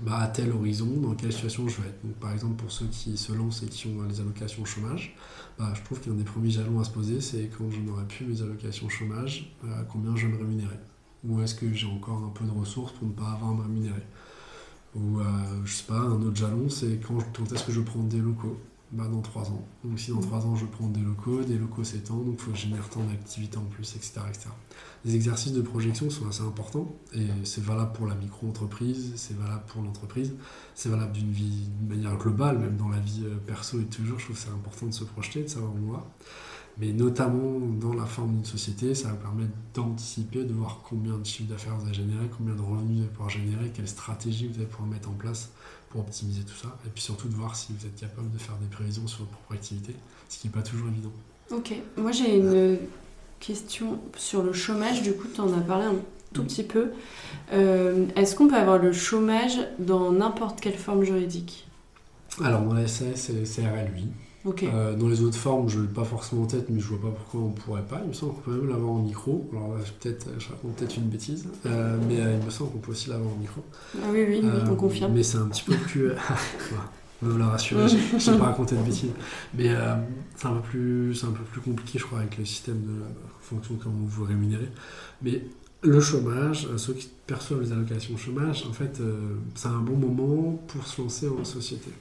Bah, 0.00 0.18
à 0.18 0.28
tel 0.28 0.50
horizon, 0.52 0.86
dans 1.00 1.14
quelle 1.14 1.32
situation 1.32 1.68
je 1.68 1.80
vais 1.80 1.88
être. 1.88 2.00
Par 2.20 2.32
exemple, 2.32 2.56
pour 2.56 2.70
ceux 2.70 2.86
qui 2.86 3.16
se 3.16 3.32
lancent 3.32 3.62
et 3.62 3.66
qui 3.66 3.86
ont 3.88 4.02
les 4.08 4.20
allocations 4.20 4.64
chômage, 4.64 5.14
bah, 5.58 5.72
je 5.74 5.82
trouve 5.82 6.00
qu'un 6.00 6.12
des 6.12 6.24
premiers 6.24 6.50
jalons 6.50 6.80
à 6.80 6.84
se 6.84 6.90
poser, 6.90 7.20
c'est 7.20 7.50
quand 7.56 7.70
je 7.70 7.80
n'aurai 7.80 8.04
plus 8.04 8.26
mes 8.26 8.42
allocations 8.42 8.88
chômage, 8.88 9.54
à 9.64 9.82
combien 9.84 10.14
je 10.16 10.26
vais 10.26 10.32
me 10.32 10.38
rémunérer. 10.38 10.78
Ou 11.26 11.40
est-ce 11.42 11.54
que 11.54 11.72
j'ai 11.72 11.86
encore 11.86 12.22
un 12.24 12.30
peu 12.30 12.44
de 12.44 12.50
ressources 12.50 12.92
pour 12.92 13.06
ne 13.08 13.12
pas 13.12 13.30
avoir 13.30 13.52
à 13.52 13.54
me 13.54 13.62
rémunérer 13.62 14.02
Ou, 14.94 15.20
euh, 15.20 15.24
je 15.64 15.72
sais 15.72 15.84
pas, 15.84 15.98
un 16.00 16.20
autre 16.22 16.36
jalon, 16.36 16.68
c'est 16.68 17.00
quand, 17.06 17.18
est-ce 17.52 17.64
que 17.64 17.72
je 17.72 17.80
prends 17.80 18.02
des 18.02 18.18
locaux? 18.18 18.58
Bah, 18.92 19.08
dans 19.10 19.22
3 19.22 19.48
ans. 19.48 19.66
Donc 19.84 19.98
si 19.98 20.10
dans 20.10 20.20
3 20.20 20.40
mmh. 20.40 20.48
ans 20.50 20.54
je 20.54 20.66
prends 20.66 20.86
des 20.86 21.00
locaux, 21.00 21.40
des 21.40 21.56
locaux 21.56 21.82
s'étendent, 21.82 22.26
donc 22.26 22.34
il 22.38 22.42
faut 22.42 22.50
que 22.50 22.58
je 22.58 22.64
génère 22.64 22.86
tant 22.90 23.02
d'activités 23.02 23.56
en 23.56 23.64
plus, 23.64 23.96
etc., 23.96 24.20
etc. 24.28 24.50
Les 25.06 25.14
exercices 25.14 25.54
de 25.54 25.62
projection 25.62 26.10
sont 26.10 26.28
assez 26.28 26.42
importants 26.42 26.94
et 27.14 27.26
c'est 27.44 27.64
valable 27.64 27.92
pour 27.94 28.06
la 28.06 28.14
micro-entreprise, 28.14 29.12
c'est 29.16 29.34
valable 29.34 29.62
pour 29.66 29.80
l'entreprise, 29.80 30.34
c'est 30.74 30.90
valable 30.90 31.12
d'une 31.12 31.32
vie 31.32 31.68
de 31.80 31.94
manière 31.94 32.18
globale, 32.18 32.58
même 32.58 32.76
dans 32.76 32.90
la 32.90 32.98
vie 32.98 33.22
euh, 33.24 33.36
perso 33.46 33.80
et 33.80 33.84
toujours, 33.84 34.18
je 34.18 34.24
trouve 34.24 34.36
que 34.36 34.42
c'est 34.42 34.50
important 34.50 34.84
de 34.84 34.92
se 34.92 35.04
projeter, 35.04 35.42
de 35.42 35.48
savoir 35.48 35.72
où 35.72 35.88
on 35.88 35.92
va. 35.92 36.06
Mais 36.78 36.92
notamment 36.92 37.58
dans 37.80 37.92
la 37.92 38.06
forme 38.06 38.32
d'une 38.32 38.44
société, 38.44 38.94
ça 38.94 39.08
va 39.08 39.14
permettre 39.14 39.52
d'anticiper, 39.74 40.44
de 40.44 40.52
voir 40.54 40.80
combien 40.88 41.18
de 41.18 41.24
chiffres 41.24 41.50
d'affaires 41.50 41.76
vous 41.76 41.86
allez 41.86 41.94
générer, 41.94 42.24
combien 42.36 42.54
de 42.54 42.62
revenus 42.62 42.96
vous 42.96 43.02
allez 43.02 43.10
pouvoir 43.10 43.30
générer, 43.30 43.70
quelle 43.74 43.88
stratégie 43.88 44.48
vous 44.48 44.56
allez 44.56 44.66
pouvoir 44.66 44.88
mettre 44.88 45.10
en 45.10 45.12
place 45.12 45.50
pour 45.90 46.00
optimiser 46.00 46.42
tout 46.42 46.54
ça. 46.54 46.76
Et 46.86 46.88
puis 46.88 47.02
surtout 47.02 47.28
de 47.28 47.34
voir 47.34 47.54
si 47.54 47.74
vous 47.78 47.86
êtes 47.86 47.96
capable 47.96 48.30
de 48.30 48.38
faire 48.38 48.56
des 48.56 48.66
prévisions 48.66 49.06
sur 49.06 49.20
votre 49.20 49.32
propre 49.32 49.52
activité, 49.52 49.94
ce 50.28 50.38
qui 50.38 50.48
n'est 50.48 50.52
pas 50.52 50.62
toujours 50.62 50.88
évident. 50.88 51.12
Ok, 51.50 51.74
moi 51.98 52.12
j'ai 52.12 52.36
une 52.38 52.78
question 53.38 53.98
sur 54.16 54.42
le 54.42 54.54
chômage, 54.54 55.02
du 55.02 55.12
coup 55.12 55.28
tu 55.32 55.40
en 55.42 55.52
as 55.52 55.60
parlé 55.60 55.84
un 55.84 55.96
tout 56.32 56.44
petit 56.44 56.62
peu. 56.62 56.92
Euh, 57.52 58.06
est-ce 58.16 58.34
qu'on 58.34 58.48
peut 58.48 58.56
avoir 58.56 58.78
le 58.78 58.92
chômage 58.92 59.58
dans 59.78 60.10
n'importe 60.10 60.60
quelle 60.60 60.78
forme 60.78 61.04
juridique? 61.04 61.68
Alors 62.42 62.62
dans 62.62 62.72
la 62.72 62.88
SAS 62.88 63.28
et 63.28 63.34
les 63.34 63.44
CRL, 63.44 63.92
oui. 63.94 64.06
Euh, 64.44 64.96
dans 64.96 65.08
les 65.08 65.22
autres 65.22 65.36
formes, 65.36 65.68
je 65.68 65.78
ne 65.78 65.82
l'ai 65.82 65.92
pas 65.92 66.04
forcément 66.04 66.42
en 66.42 66.46
tête, 66.46 66.66
mais 66.68 66.80
je 66.80 66.86
vois 66.88 67.00
pas 67.00 67.16
pourquoi 67.16 67.40
on 67.40 67.48
ne 67.50 67.54
pourrait 67.54 67.86
pas. 67.88 68.00
Il 68.02 68.08
me 68.08 68.12
semble 68.12 68.34
qu'on 68.34 68.40
peut 68.40 68.56
même 68.56 68.68
l'avoir 68.68 68.92
en 68.92 68.98
micro. 68.98 69.48
Alors 69.52 69.76
peut-être, 70.00 70.26
je 70.38 70.48
raconte 70.48 70.76
peut-être 70.76 70.96
une 70.96 71.08
bêtise, 71.08 71.46
euh, 71.66 71.96
mais 72.08 72.20
euh, 72.20 72.38
il 72.38 72.44
me 72.44 72.50
semble 72.50 72.72
qu'on 72.72 72.78
peut 72.78 72.92
aussi 72.92 73.08
l'avoir 73.08 73.32
en 73.32 73.38
micro. 73.38 73.62
Ah 73.96 74.06
oui, 74.10 74.24
oui, 74.28 74.42
on 74.68 74.74
confirme. 74.74 75.12
Mais 75.12 75.22
c'est 75.22 75.38
un 75.38 75.46
petit 75.46 75.62
peu 75.62 75.74
plus. 75.74 76.10
On 77.24 77.26
me 77.26 77.38
la 77.38 77.46
rassurer, 77.46 77.86
je 77.86 77.94
ne 77.94 78.18
vais 78.18 78.38
pas 78.38 78.46
raconter 78.46 78.74
de 78.74 78.82
bêtises. 78.82 79.12
Mais 79.54 79.68
c'est 80.34 80.48
un, 80.48 80.54
peu 80.54 80.60
plus, 80.62 81.22
un 81.22 81.30
peu 81.30 81.44
plus 81.44 81.60
compliqué, 81.60 82.00
je 82.00 82.04
crois, 82.04 82.18
avec 82.18 82.36
le 82.36 82.44
système 82.44 82.80
de 82.80 83.00
fonction 83.42 83.78
comment 83.80 83.94
vous 84.04 84.24
rémunérez. 84.24 84.68
Mais 85.22 85.44
le 85.82 86.00
chômage, 86.00 86.66
ceux 86.78 86.94
qui 86.94 87.08
perçoivent 87.28 87.60
les 87.60 87.70
allocations 87.70 88.16
chômage, 88.16 88.64
en 88.68 88.72
fait, 88.72 89.00
c'est 89.54 89.68
un 89.68 89.78
bon 89.78 89.94
moment 89.94 90.60
pour 90.66 90.84
se 90.84 91.00
lancer 91.00 91.28
en 91.28 91.44
société 91.44 91.92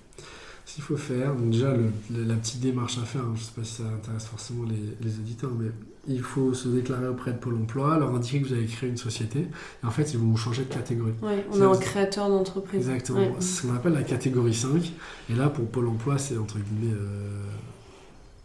qu'il 0.65 0.83
faut 0.83 0.97
faire, 0.97 1.35
donc 1.35 1.51
déjà 1.51 1.73
la 2.09 2.35
petite 2.35 2.59
démarche 2.59 2.97
à 2.97 3.01
faire, 3.01 3.21
hein, 3.21 3.33
je 3.35 3.41
ne 3.41 3.45
sais 3.45 3.51
pas 3.55 3.63
si 3.63 3.75
ça 3.75 3.83
intéresse 3.83 4.25
forcément 4.25 4.63
les, 4.63 5.07
les, 5.07 5.19
auditeurs, 5.19 5.51
mais 5.57 5.69
il 6.07 6.21
faut 6.21 6.53
se 6.53 6.67
déclarer 6.67 7.07
auprès 7.07 7.31
de 7.31 7.37
Pôle 7.37 7.55
emploi, 7.55 7.97
leur 7.99 8.13
indiquer 8.15 8.41
que 8.41 8.47
vous 8.47 8.53
avez 8.53 8.65
créé 8.65 8.89
une 8.89 8.97
société, 8.97 9.39
et 9.39 9.85
en 9.85 9.91
fait 9.91 10.13
ils 10.13 10.19
vont 10.19 10.27
vous 10.27 10.37
changer 10.37 10.63
de 10.63 10.73
catégorie. 10.73 11.13
Oui, 11.21 11.33
on 11.51 11.61
est 11.61 11.65
un 11.65 11.77
créateur 11.77 12.29
d'entreprise. 12.29 12.79
Exactement, 12.79 13.35
c'est 13.39 13.61
ce 13.61 13.67
qu'on 13.67 13.75
appelle 13.75 13.93
la 13.93 14.03
catégorie 14.03 14.53
5, 14.53 14.91
et 15.29 15.33
là 15.33 15.49
pour 15.49 15.65
Pôle 15.67 15.87
emploi 15.87 16.17
c'est 16.17 16.37
entre 16.37 16.57
guillemets... 16.57 16.93
Euh, 16.93 17.43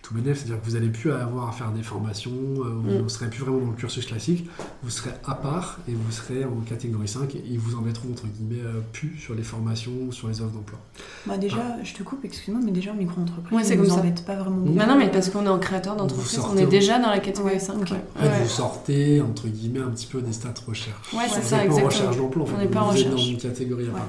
tout 0.07 0.15
c'est-à-dire 0.23 0.61
que 0.61 0.65
vous 0.65 0.75
n'allez 0.75 0.89
plus 0.89 1.11
avoir 1.11 1.49
à 1.49 1.53
faire 1.53 1.73
des 1.73 1.83
formations, 1.83 2.31
euh, 2.31 2.79
vous 2.81 2.91
mm. 2.91 3.03
ne 3.03 3.09
serez 3.09 3.29
plus 3.29 3.41
vraiment 3.41 3.59
dans 3.59 3.71
le 3.71 3.77
cursus 3.77 4.07
classique, 4.07 4.49
vous 4.85 4.91
serez 4.91 5.11
à 5.25 5.35
part 5.35 5.81
et 5.89 5.93
vous 5.95 6.13
serez 6.13 6.45
en 6.45 6.61
catégorie 6.61 7.09
5 7.09 7.35
et 7.35 7.43
ils 7.45 7.59
vous 7.59 7.75
embêteront 7.77 8.11
entre 8.13 8.25
guillemets 8.27 8.63
euh, 8.65 8.81
plus 8.93 9.17
sur 9.19 9.35
les 9.35 9.43
formations, 9.43 10.13
sur 10.13 10.29
les 10.29 10.41
offres 10.41 10.53
d'emploi. 10.53 10.79
Bah 11.27 11.39
déjà, 11.39 11.57
ah. 11.61 11.83
je 11.83 11.93
te 11.93 12.05
coupe, 12.05 12.25
excuse-moi, 12.25 12.61
mais 12.65 12.71
déjà 12.71 12.93
en 12.93 12.95
micro-entreprise, 12.95 13.57
ouais, 13.57 13.65
ça 13.65 13.75
vous 13.75 13.91
embête 13.91 14.25
pas 14.25 14.37
vraiment 14.37 14.59
beaucoup. 14.59 14.79
Non, 14.79 14.87
non, 14.87 14.97
mais 14.97 15.11
parce 15.11 15.29
qu'on 15.29 15.45
est 15.45 15.49
en 15.49 15.59
créateur 15.59 15.97
d'entreprise, 15.97 16.39
on 16.39 16.57
est 16.57 16.67
déjà 16.67 17.01
dans 17.01 17.11
la 17.11 17.19
catégorie 17.19 17.59
5. 17.59 17.77
Vous 17.89 18.49
sortez 18.49 19.21
entre 19.21 19.49
guillemets 19.49 19.81
un 19.81 19.91
petit 19.91 20.07
peu 20.07 20.23
des 20.23 20.33
stats 20.33 20.55
recherche. 20.65 21.13
Ouais, 21.15 21.25
c'est 21.29 21.43
ça, 21.43 21.65
exactement. 21.65 21.87
en 21.87 21.91
recherche 21.91 22.17
d'emploi, 22.17 22.47
on 22.55 22.59
n'est 22.59 22.69
pas 22.69 22.83
en 22.83 22.91
recherche. 22.91 23.11
dans 23.11 23.17
une 23.17 23.39
catégorie 23.39 23.89
à 23.89 23.93
part. 23.93 24.09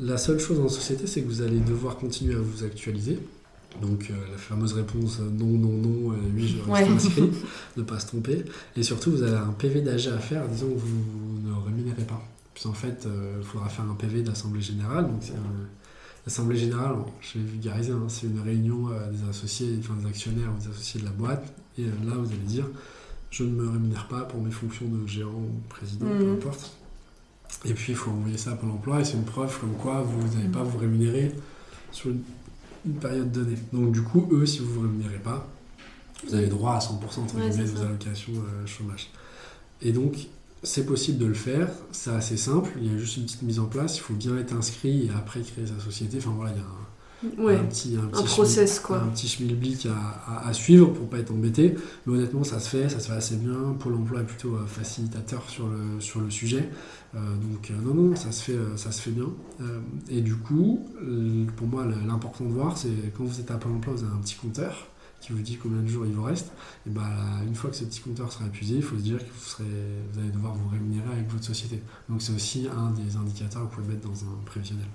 La 0.00 0.18
seule 0.18 0.38
chose 0.38 0.60
en 0.60 0.68
société, 0.68 1.06
c'est 1.06 1.22
que 1.22 1.28
vous 1.28 1.40
allez 1.40 1.60
devoir 1.60 1.96
continuer 1.96 2.34
à 2.34 2.38
vous 2.38 2.62
actualiser. 2.62 3.18
Donc 3.80 4.10
euh, 4.10 4.14
la 4.32 4.38
fameuse 4.38 4.72
réponse 4.72 5.18
euh, 5.20 5.30
non, 5.30 5.46
non, 5.46 5.68
non, 5.68 6.12
euh, 6.12 6.16
oui, 6.34 6.48
je 6.48 6.70
reste 6.70 6.90
inscrit, 6.90 7.30
ne 7.76 7.82
pas 7.82 8.00
se 8.00 8.08
tromper. 8.08 8.44
Et 8.76 8.82
surtout, 8.82 9.12
vous 9.12 9.22
avez 9.22 9.36
un 9.36 9.52
PV 9.52 9.82
d'AG 9.82 10.08
à 10.08 10.18
faire, 10.18 10.48
disons 10.48 10.70
que 10.70 10.78
vous 10.78 11.48
ne 11.48 11.52
rémunérez 11.64 12.04
pas. 12.04 12.22
Puis 12.54 12.66
en 12.66 12.72
fait, 12.72 13.06
il 13.06 13.44
faudra 13.44 13.68
faire 13.68 13.84
un 13.84 13.94
PV 13.94 14.22
d'Assemblée 14.22 14.60
Générale. 14.60 15.06
Donc 15.06 15.22
l'Assemblée 16.26 16.56
Générale, 16.56 16.96
je 17.20 17.38
vais 17.38 17.44
vulgariser, 17.44 17.92
hein, 17.92 18.06
c'est 18.08 18.26
une 18.26 18.40
réunion 18.40 18.88
des 19.12 19.28
associés, 19.30 19.76
enfin 19.78 19.94
des 20.02 20.08
actionnaires 20.08 20.50
ou 20.56 20.60
des 20.60 20.68
associés 20.68 21.00
de 21.00 21.04
la 21.04 21.12
boîte. 21.12 21.54
Et 21.78 21.84
là, 21.84 22.14
vous 22.16 22.26
allez 22.26 22.38
dire, 22.38 22.64
je 23.30 23.44
ne 23.44 23.50
me 23.50 23.68
rémunère 23.68 24.08
pas 24.08 24.22
pour 24.22 24.42
mes 24.42 24.50
fonctions 24.50 24.86
de 24.86 25.06
gérant 25.06 25.30
ou 25.30 25.60
président, 25.68 26.06
peu 26.06 26.24
mhm. 26.24 26.34
importe. 26.34 26.72
Et 27.64 27.74
puis, 27.74 27.92
il 27.92 27.96
faut 27.96 28.10
envoyer 28.10 28.38
ça 28.38 28.50
à 28.50 28.54
Pôle 28.56 28.70
emploi 28.70 29.00
et 29.00 29.04
c'est 29.04 29.14
une 29.14 29.24
preuve 29.24 29.56
comme 29.60 29.74
quoi 29.74 30.02
vous 30.02 30.36
n'allez 30.36 30.48
pas 30.48 30.64
vous 30.64 30.78
rémunérer 30.78 31.32
sur 31.92 32.10
une 32.10 32.22
une 32.88 32.94
période 32.94 33.30
donnée. 33.30 33.58
Donc 33.72 33.92
du 33.92 34.02
coup, 34.02 34.28
eux, 34.32 34.46
si 34.46 34.58
vous 34.58 34.66
ne 34.66 34.74
vous 34.74 34.80
rémunérez 34.82 35.18
pas, 35.18 35.46
vous 36.26 36.34
avez 36.34 36.48
droit 36.48 36.74
à 36.74 36.78
100% 36.78 37.20
entre 37.20 37.36
de 37.36 37.64
vos 37.64 37.82
allocations 37.82 38.32
euh, 38.32 38.66
chômage. 38.66 39.10
Et 39.82 39.92
donc, 39.92 40.26
c'est 40.62 40.86
possible 40.86 41.18
de 41.18 41.26
le 41.26 41.34
faire, 41.34 41.68
c'est 41.92 42.10
assez 42.10 42.36
simple, 42.36 42.70
il 42.80 42.92
y 42.92 42.94
a 42.94 42.98
juste 42.98 43.16
une 43.16 43.24
petite 43.24 43.42
mise 43.42 43.60
en 43.60 43.66
place, 43.66 43.96
il 43.98 44.00
faut 44.00 44.14
bien 44.14 44.36
être 44.38 44.52
inscrit 44.52 45.06
et 45.06 45.10
après 45.16 45.40
créer 45.42 45.66
sa 45.66 45.78
société. 45.78 46.18
Enfin 46.18 46.32
voilà, 46.34 46.52
il 46.52 46.56
y 46.56 46.60
a 46.60 46.64
un, 46.64 46.87
un 47.24 47.64
petit, 47.64 47.96
un 47.96 48.06
petit 48.06 48.24
process 48.24 48.80
quoi. 48.80 49.02
Un 49.02 49.08
petit 49.08 49.28
schmilblick 49.28 49.86
à, 49.86 50.48
à, 50.48 50.52
suivre 50.52 50.92
pour 50.92 51.08
pas 51.08 51.18
être 51.18 51.32
embêté. 51.32 51.74
Mais 52.06 52.14
honnêtement, 52.14 52.44
ça 52.44 52.60
se 52.60 52.68
fait, 52.68 52.88
ça 52.88 53.00
se 53.00 53.08
fait 53.08 53.16
assez 53.16 53.36
bien. 53.36 53.74
Pôle 53.78 53.94
emploi 53.94 54.20
est 54.20 54.24
plutôt 54.24 54.54
euh, 54.54 54.66
facilitateur 54.66 55.48
sur 55.48 55.68
le, 55.68 56.00
sur 56.00 56.20
le 56.20 56.30
sujet. 56.30 56.68
Euh, 57.14 57.18
donc 57.36 57.70
euh, 57.70 57.74
non, 57.82 57.94
non, 57.94 58.16
ça 58.16 58.30
se 58.32 58.42
fait, 58.44 58.58
ça 58.76 58.92
se 58.92 59.00
fait 59.00 59.10
bien. 59.10 59.28
et 60.08 60.20
du 60.20 60.36
coup, 60.36 60.86
pour 61.56 61.66
moi, 61.66 61.86
l'important 62.06 62.44
de 62.44 62.52
voir, 62.52 62.76
c'est 62.76 63.12
quand 63.16 63.24
vous 63.24 63.40
êtes 63.40 63.50
à 63.50 63.56
Pôle 63.56 63.72
emploi, 63.72 63.94
vous 63.94 64.04
avez 64.04 64.12
un 64.12 64.20
petit 64.20 64.36
compteur 64.36 64.88
qui 65.20 65.32
vous 65.32 65.40
dit 65.40 65.56
combien 65.56 65.82
de 65.82 65.88
jours 65.88 66.06
il 66.06 66.12
vous 66.12 66.22
reste. 66.22 66.52
Et 66.86 66.90
bah, 66.90 67.10
une 67.44 67.54
fois 67.54 67.70
que 67.70 67.76
ce 67.76 67.84
petit 67.84 68.00
compteur 68.00 68.32
sera 68.32 68.46
épuisé, 68.46 68.76
il 68.76 68.82
faut 68.82 68.96
se 68.96 69.02
dire 69.02 69.18
que 69.18 69.24
vous, 69.24 69.44
serez, 69.44 69.64
vous 70.12 70.20
allez 70.20 70.30
devoir 70.30 70.54
vous 70.54 70.68
rémunérer 70.68 71.10
avec 71.12 71.28
votre 71.28 71.44
société. 71.44 71.82
Donc 72.08 72.22
c'est 72.22 72.32
aussi 72.32 72.68
un 72.68 72.90
des 72.92 73.16
indicateurs 73.16 73.62
que 73.62 73.74
vous 73.76 73.82
pouvez 73.82 73.94
mettre 73.94 74.08
dans 74.08 74.24
un 74.24 74.36
prévisionnel. 74.46 74.86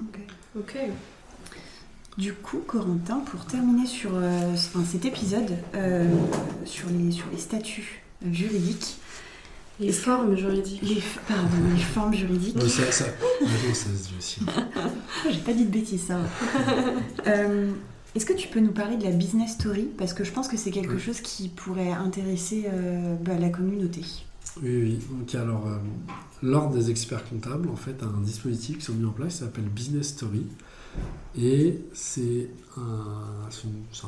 Ok. 0.00 0.18
Ok. 0.58 0.78
Du 2.16 2.32
coup, 2.32 2.60
Corentin, 2.64 3.18
pour 3.20 3.44
terminer 3.44 3.86
sur 3.86 4.12
euh, 4.14 4.54
cet 4.86 5.04
épisode 5.04 5.50
euh, 5.74 6.08
sur, 6.64 6.88
les, 6.88 7.10
sur 7.10 7.24
les 7.32 7.38
statuts 7.38 8.02
juridiques, 8.30 8.98
les 9.80 9.90
formes 9.90 10.36
juridiques. 10.36 10.80
Les, 10.82 11.02
pardon, 11.26 11.48
les 11.74 11.82
formes 11.82 12.14
juridiques. 12.14 12.56
Oui, 12.60 12.70
ça, 12.70 12.84
ça, 12.92 13.06
ça 13.06 13.88
aussi. 14.16 14.40
J'ai 15.32 15.40
pas 15.40 15.52
dit 15.52 15.64
de 15.64 15.70
bêtises, 15.70 16.06
ça. 16.06 16.18
Euh, 17.26 17.72
est-ce 18.14 18.26
que 18.26 18.34
tu 18.34 18.48
peux 18.48 18.60
nous 18.60 18.72
parler 18.72 18.96
de 18.96 19.04
la 19.04 19.10
business 19.10 19.52
story? 19.52 19.88
Parce 19.96 20.12
que 20.12 20.24
je 20.24 20.30
pense 20.30 20.46
que 20.46 20.58
c'est 20.58 20.70
quelque 20.70 20.98
chose 20.98 21.20
qui 21.20 21.48
pourrait 21.48 21.90
intéresser 21.90 22.68
bah, 23.22 23.32
la 23.40 23.48
communauté. 23.48 24.02
Oui, 24.62 24.76
oui. 24.82 24.98
Donc, 25.10 25.34
alors, 25.34 25.66
l'Ordre 26.42 26.76
des 26.76 26.90
experts 26.90 27.24
comptables, 27.24 27.70
en 27.70 27.76
fait, 27.76 28.02
a 28.02 28.06
un 28.06 28.20
dispositif 28.20 28.78
qui 28.78 28.84
sont 28.84 28.92
mis 28.92 29.06
en 29.06 29.10
place 29.10 29.32
qui 29.32 29.38
s'appelle 29.38 29.64
Business 29.64 30.08
Story. 30.08 30.46
Et 31.36 31.80
c'est 31.92 32.48
un, 32.76 33.50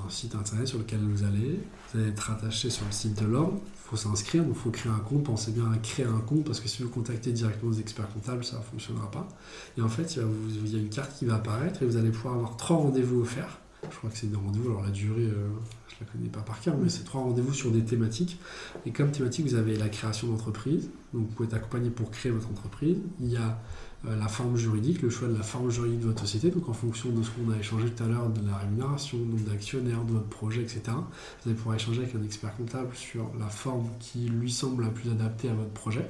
site 0.08 0.34
internet 0.34 0.68
sur 0.68 0.78
lequel 0.78 1.00
vous 1.00 1.24
allez. 1.24 1.58
Vous 1.92 2.00
allez 2.00 2.10
être 2.10 2.30
attaché 2.30 2.70
sur 2.70 2.84
le 2.86 2.92
site 2.92 3.20
de 3.20 3.26
l'ordre. 3.26 3.58
Il 3.64 3.88
faut 3.90 3.96
s'inscrire, 3.96 4.44
donc 4.44 4.54
il 4.56 4.62
faut 4.62 4.70
créer 4.70 4.92
un 4.92 4.98
compte. 4.98 5.24
Pensez 5.24 5.50
bien 5.50 5.70
à 5.72 5.76
créer 5.78 6.06
un 6.06 6.20
compte 6.20 6.44
parce 6.44 6.60
que 6.60 6.68
si 6.68 6.82
vous 6.82 6.88
contactez 6.88 7.32
directement 7.32 7.72
les 7.72 7.80
experts 7.80 8.12
comptables, 8.12 8.44
ça 8.44 8.58
ne 8.58 8.62
fonctionnera 8.62 9.10
pas. 9.10 9.28
Et 9.76 9.82
en 9.82 9.88
fait, 9.88 10.16
il, 10.16 10.22
il 10.64 10.72
y 10.72 10.76
a 10.76 10.78
une 10.78 10.88
carte 10.88 11.16
qui 11.18 11.24
va 11.24 11.36
apparaître 11.36 11.82
et 11.82 11.86
vous 11.86 11.96
allez 11.96 12.10
pouvoir 12.10 12.34
avoir 12.34 12.56
trois 12.56 12.76
rendez-vous 12.76 13.22
offerts. 13.22 13.58
Je 13.90 13.96
crois 13.96 14.10
que 14.10 14.16
c'est 14.16 14.30
des 14.30 14.36
rendez-vous. 14.36 14.70
Alors 14.70 14.82
la 14.82 14.90
durée, 14.90 15.26
euh, 15.26 15.48
je 15.98 16.04
ne 16.04 16.08
la 16.08 16.12
connais 16.12 16.28
pas 16.28 16.40
par 16.40 16.60
cœur, 16.60 16.76
mais 16.76 16.88
c'est 16.88 17.04
trois 17.04 17.22
rendez-vous 17.22 17.54
sur 17.54 17.70
des 17.70 17.82
thématiques. 17.82 18.38
Et 18.84 18.92
comme 18.92 19.10
thématique, 19.10 19.46
vous 19.46 19.54
avez 19.54 19.76
la 19.76 19.88
création 19.88 20.28
d'entreprise. 20.28 20.90
Donc 21.14 21.22
vous 21.22 21.34
pouvez 21.34 21.46
être 21.46 21.54
accompagné 21.54 21.90
pour 21.90 22.10
créer 22.10 22.32
votre 22.32 22.48
entreprise. 22.50 22.98
Il 23.20 23.28
y 23.30 23.36
a 23.36 23.58
euh, 24.06 24.16
la 24.18 24.28
forme 24.28 24.56
juridique, 24.56 25.00
le 25.00 25.08
choix 25.08 25.28
de 25.28 25.36
la 25.36 25.42
forme 25.42 25.70
juridique 25.70 26.00
de 26.00 26.06
votre 26.06 26.20
société, 26.20 26.50
donc 26.50 26.68
en 26.68 26.74
fonction 26.74 27.10
de 27.10 27.22
ce 27.22 27.30
qu'on 27.30 27.50
a 27.50 27.56
échangé 27.56 27.90
tout 27.90 28.02
à 28.02 28.08
l'heure, 28.08 28.28
de 28.28 28.46
la 28.46 28.56
rémunération, 28.58 29.18
d'actionnaires, 29.48 30.04
de 30.04 30.12
votre 30.12 30.28
projet, 30.28 30.60
etc. 30.60 30.82
Vous 30.88 31.48
allez 31.48 31.54
pouvoir 31.54 31.76
échanger 31.76 32.02
avec 32.02 32.14
un 32.14 32.22
expert 32.22 32.54
comptable 32.56 32.94
sur 32.94 33.30
la 33.38 33.48
forme 33.48 33.88
qui 33.98 34.26
lui 34.28 34.52
semble 34.52 34.84
la 34.84 34.90
plus 34.90 35.10
adaptée 35.10 35.48
à 35.48 35.54
votre 35.54 35.70
projet. 35.70 36.06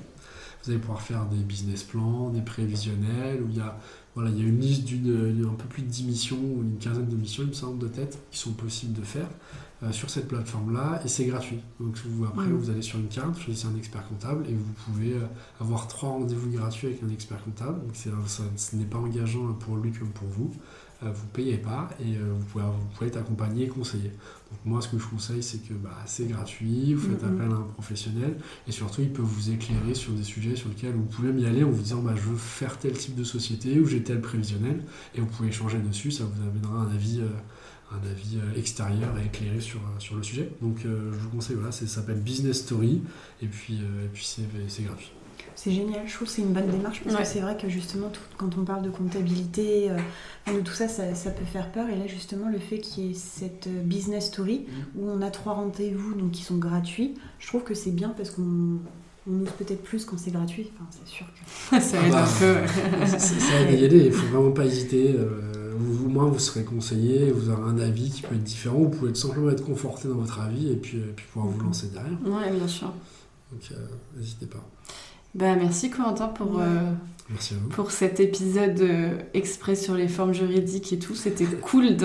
Vous 0.64 0.72
allez 0.72 0.80
pouvoir 0.80 1.00
faire 1.00 1.26
des 1.26 1.36
business 1.36 1.84
plans, 1.84 2.30
des 2.30 2.40
prévisionnels, 2.40 3.40
où 3.40 3.48
il 3.48 3.56
y 3.56 3.60
a, 3.60 3.78
voilà, 4.16 4.30
il 4.30 4.38
y 4.38 4.44
a 4.44 4.48
une 4.48 4.58
liste 4.58 4.84
d'une 4.84 5.46
un 5.48 5.54
peu 5.54 5.68
plus 5.68 5.82
de 5.82 5.88
10 5.88 6.04
missions 6.04 6.40
ou 6.40 6.62
une 6.62 6.78
quinzaine 6.78 7.08
de 7.08 7.16
missions, 7.16 7.44
il 7.44 7.50
me 7.50 7.54
semble, 7.54 7.78
de 7.78 7.86
tête, 7.86 8.18
qui 8.32 8.38
sont 8.38 8.52
possibles 8.52 8.98
de 8.98 9.04
faire. 9.04 9.28
Euh, 9.82 9.92
sur 9.92 10.08
cette 10.10 10.28
plateforme-là 10.28 11.00
et 11.04 11.08
c'est 11.08 11.26
gratuit. 11.26 11.58
Donc 11.80 11.96
vous, 12.06 12.24
après, 12.24 12.46
Mhm. 12.46 12.56
vous 12.56 12.70
allez 12.70 12.82
sur 12.82 12.98
une 12.98 13.08
carte, 13.08 13.38
choisissez 13.38 13.66
un 13.66 13.76
expert 13.76 14.06
comptable 14.08 14.44
et 14.48 14.54
vous 14.54 14.72
pouvez 14.86 15.12
euh, 15.14 15.26
avoir 15.60 15.86
trois 15.88 16.10
rendez-vous 16.10 16.50
gratuits 16.50 16.86
avec 16.88 17.02
un 17.02 17.08
expert 17.10 17.42
comptable. 17.44 17.80
Donc 17.84 17.94
ça- 17.94 18.10
ce 18.56 18.76
n'est 18.76 18.84
pas 18.84 18.98
engageant 18.98 19.52
pour 19.54 19.76
lui 19.76 19.92
comme 19.92 20.08
pour 20.08 20.28
vous. 20.28 20.50
Euh, 21.02 21.10
vous 21.12 21.26
payez 21.26 21.58
pas 21.58 21.90
et 22.00 22.14
vous, 22.16 22.42
pouvez, 22.50 22.64
vous 22.64 22.86
pouvez 22.96 23.08
être 23.08 23.18
accompagné 23.18 23.64
et 23.64 23.68
conseillé. 23.68 24.04
Donc 24.50 24.58
moi, 24.64 24.80
ce 24.80 24.88
que 24.88 24.98
je 24.98 25.04
conseille, 25.06 25.42
c'est 25.42 25.58
que 25.58 25.74
bah, 25.74 25.90
c'est 26.06 26.24
gratuit, 26.26 26.94
vous 26.94 27.10
faites 27.10 27.22
appel 27.22 27.50
à 27.52 27.56
un 27.56 27.66
professionnel 27.74 28.38
et 28.66 28.72
surtout, 28.72 29.02
il 29.02 29.12
peut 29.12 29.20
vous 29.20 29.50
éclairer 29.50 29.92
sur 29.94 30.12
des 30.14 30.22
sujets 30.22 30.56
sur 30.56 30.70
lesquels 30.70 30.94
vous 30.94 31.04
pouvez 31.04 31.28
même 31.32 31.38
y 31.40 31.44
aller 31.44 31.64
en 31.64 31.70
vous 31.70 31.82
disant 31.82 32.00
bah, 32.00 32.14
je 32.16 32.22
veux 32.22 32.36
faire 32.36 32.78
tel 32.78 32.92
type 32.94 33.14
de 33.14 33.24
société 33.24 33.78
ou 33.78 33.84
j'ai 33.86 34.02
tel 34.02 34.22
prévisionnel 34.22 34.84
et 35.14 35.20
vous 35.20 35.26
pouvez 35.26 35.50
échanger 35.50 35.78
dessus, 35.80 36.12
ça 36.12 36.24
vous 36.24 36.42
amènera 36.48 36.78
un 36.88 36.94
avis, 36.94 37.20
un 37.92 38.10
avis 38.10 38.36
euh, 38.38 38.58
extérieur 38.58 39.10
et 39.22 39.26
éclairé 39.26 39.60
sur, 39.60 39.78
euh, 39.78 39.98
sur 40.00 40.16
le 40.16 40.22
sujet. 40.22 40.50
Donc 40.62 40.78
euh, 40.84 41.12
je 41.12 41.18
vous 41.18 41.28
conseille, 41.30 41.56
voilà, 41.56 41.72
ça 41.72 41.86
s'appelle 41.86 42.18
Business 42.20 42.58
Story 42.62 43.02
et 43.42 43.46
puis, 43.46 43.74
euh, 43.74 44.04
et 44.06 44.08
puis 44.12 44.24
c'est 44.24 44.42
c'est 44.68 44.82
gratuit. 44.82 45.12
C'est 45.54 45.70
génial, 45.72 46.02
je 46.06 46.12
trouve 46.12 46.28
que 46.28 46.34
c'est 46.34 46.42
une 46.42 46.52
bonne 46.52 46.68
démarche 46.68 47.00
parce 47.02 47.16
Ouais. 47.16 47.22
que 47.22 47.28
c'est 47.28 47.40
vrai 47.40 47.56
que 47.56 47.68
justement, 47.68 48.08
tout- 48.10 48.20
quand 48.36 48.58
on 48.58 48.64
parle 48.64 48.82
de 48.82 48.90
comptabilité, 48.90 49.90
euh, 49.90 50.60
tout 50.62 50.72
ça, 50.74 50.86
ça, 50.86 51.14
ça 51.14 51.30
peut 51.30 51.46
faire 51.46 51.72
peur. 51.72 51.88
Et 51.88 51.96
là, 51.96 52.06
justement, 52.06 52.48
le 52.50 52.58
fait 52.58 52.78
qu'il 52.78 53.06
y 53.06 53.10
ait 53.10 53.14
cette 53.14 53.68
business 53.86 54.26
story 54.26 54.66
où 54.96 55.08
on 55.08 55.22
a 55.22 55.30
trois 55.30 55.54
rendez-vous 55.54 56.14
donc 56.14 56.32
qui 56.32 56.42
sont 56.42 56.58
gratuits, 56.58 57.14
je 57.38 57.46
trouve 57.46 57.62
que 57.62 57.72
c'est 57.74 57.90
bien 57.92 58.10
parce 58.10 58.30
qu'on 58.30 58.80
on 59.28 59.40
ose 59.40 59.48
peut-être 59.58 59.82
plus 59.82 60.04
quand 60.04 60.18
c'est 60.18 60.30
gratuit. 60.30 60.70
Enfin, 60.74 60.88
c'est 60.90 61.08
sûr 61.08 61.26
que. 61.26 61.80
ça 61.80 61.96
Ah 62.02 62.06
aide 62.06 62.12
bah, 62.12 62.24
un 62.24 62.38
peu. 62.38 63.06
Ça 63.06 63.18
ça 63.18 63.60
aide 63.62 63.68
à 63.68 63.72
y 63.72 63.84
aller, 63.86 64.06
il 64.06 64.12
faut 64.12 64.26
vraiment 64.26 64.52
pas 64.52 64.66
hésiter. 64.66 65.14
euh, 65.18 65.40
vous- 65.78 66.06
au 66.06 66.08
moins, 66.08 66.24
vous 66.26 66.38
serez 66.38 66.64
conseillé, 66.64 67.30
vous 67.30 67.50
aurez 67.50 67.62
un 67.70 67.78
avis 67.78 68.10
qui 68.10 68.22
peut 68.22 68.34
être 68.34 68.42
différent. 68.44 68.78
Vous 68.78 68.88
pouvez 68.90 69.14
simplement 69.14 69.50
être 69.50 69.64
conforté 69.64 70.08
dans 70.08 70.14
votre 70.16 70.40
avis 70.40 70.70
et 70.72 70.76
puis, 70.76 70.98
et 70.98 71.12
puis 71.14 71.26
pouvoir 71.32 71.52
vous 71.52 71.60
lancer 71.60 71.88
derrière. 71.92 72.18
Ouais, 72.24 72.50
bien 72.50 72.68
sûr. 72.68 72.92
Donc, 73.52 73.62
euh, 73.72 73.76
n'hésitez 74.18 74.46
pas. 74.46 74.64
Bah, 75.34 75.54
merci 75.56 75.90
Corentin 75.90 76.28
pour, 76.28 76.56
Ouais. 76.56 76.62
euh, 76.66 76.92
Merci 77.28 77.54
à 77.54 77.56
vous. 77.62 77.68
pour 77.68 77.90
cet 77.90 78.20
épisode 78.20 78.80
euh, 78.80 79.18
exprès 79.34 79.74
sur 79.76 79.94
les 79.94 80.08
formes 80.08 80.32
juridiques 80.32 80.92
et 80.92 80.98
tout. 80.98 81.14
C'était 81.14 81.44
cool 81.44 81.96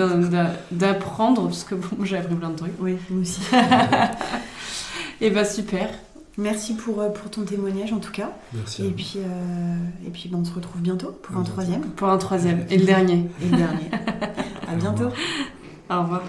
d'apprendre 0.72 1.44
parce 1.44 1.64
que 1.64 1.74
bon, 1.74 1.88
j'ai 2.04 2.16
appris 2.18 2.34
plein 2.34 2.50
de 2.50 2.56
trucs. 2.56 2.72
Oui, 2.80 2.96
moi 3.10 3.22
aussi. 3.22 3.40
Et 5.20 5.30
bah 5.30 5.44
super. 5.44 5.88
Merci 6.38 6.74
pour, 6.74 7.00
euh, 7.00 7.08
pour 7.10 7.30
ton 7.30 7.42
témoignage 7.42 7.92
en 7.92 7.98
tout 7.98 8.10
cas. 8.12 8.32
Merci 8.54 8.86
Et 8.86 8.90
puis, 8.90 9.14
euh, 9.18 9.76
et 10.06 10.10
puis 10.10 10.28
ben, 10.30 10.38
on 10.40 10.44
se 10.44 10.52
retrouve 10.54 10.80
bientôt 10.80 11.12
pour 11.22 11.36
À 11.36 11.38
un 11.38 11.42
bientôt. 11.42 11.52
troisième 11.52 11.82
Pour 11.82 12.08
un 12.08 12.18
troisième 12.18 12.64
et 12.70 12.78
le 12.78 12.86
dernier. 12.86 13.26
et 13.42 13.48
le 13.50 13.56
dernier. 13.58 13.90
à 14.68 14.72
Au 14.74 14.76
bientôt. 14.76 15.04
revoir. 15.10 15.12
Au 15.90 16.02
revoir. 16.02 16.22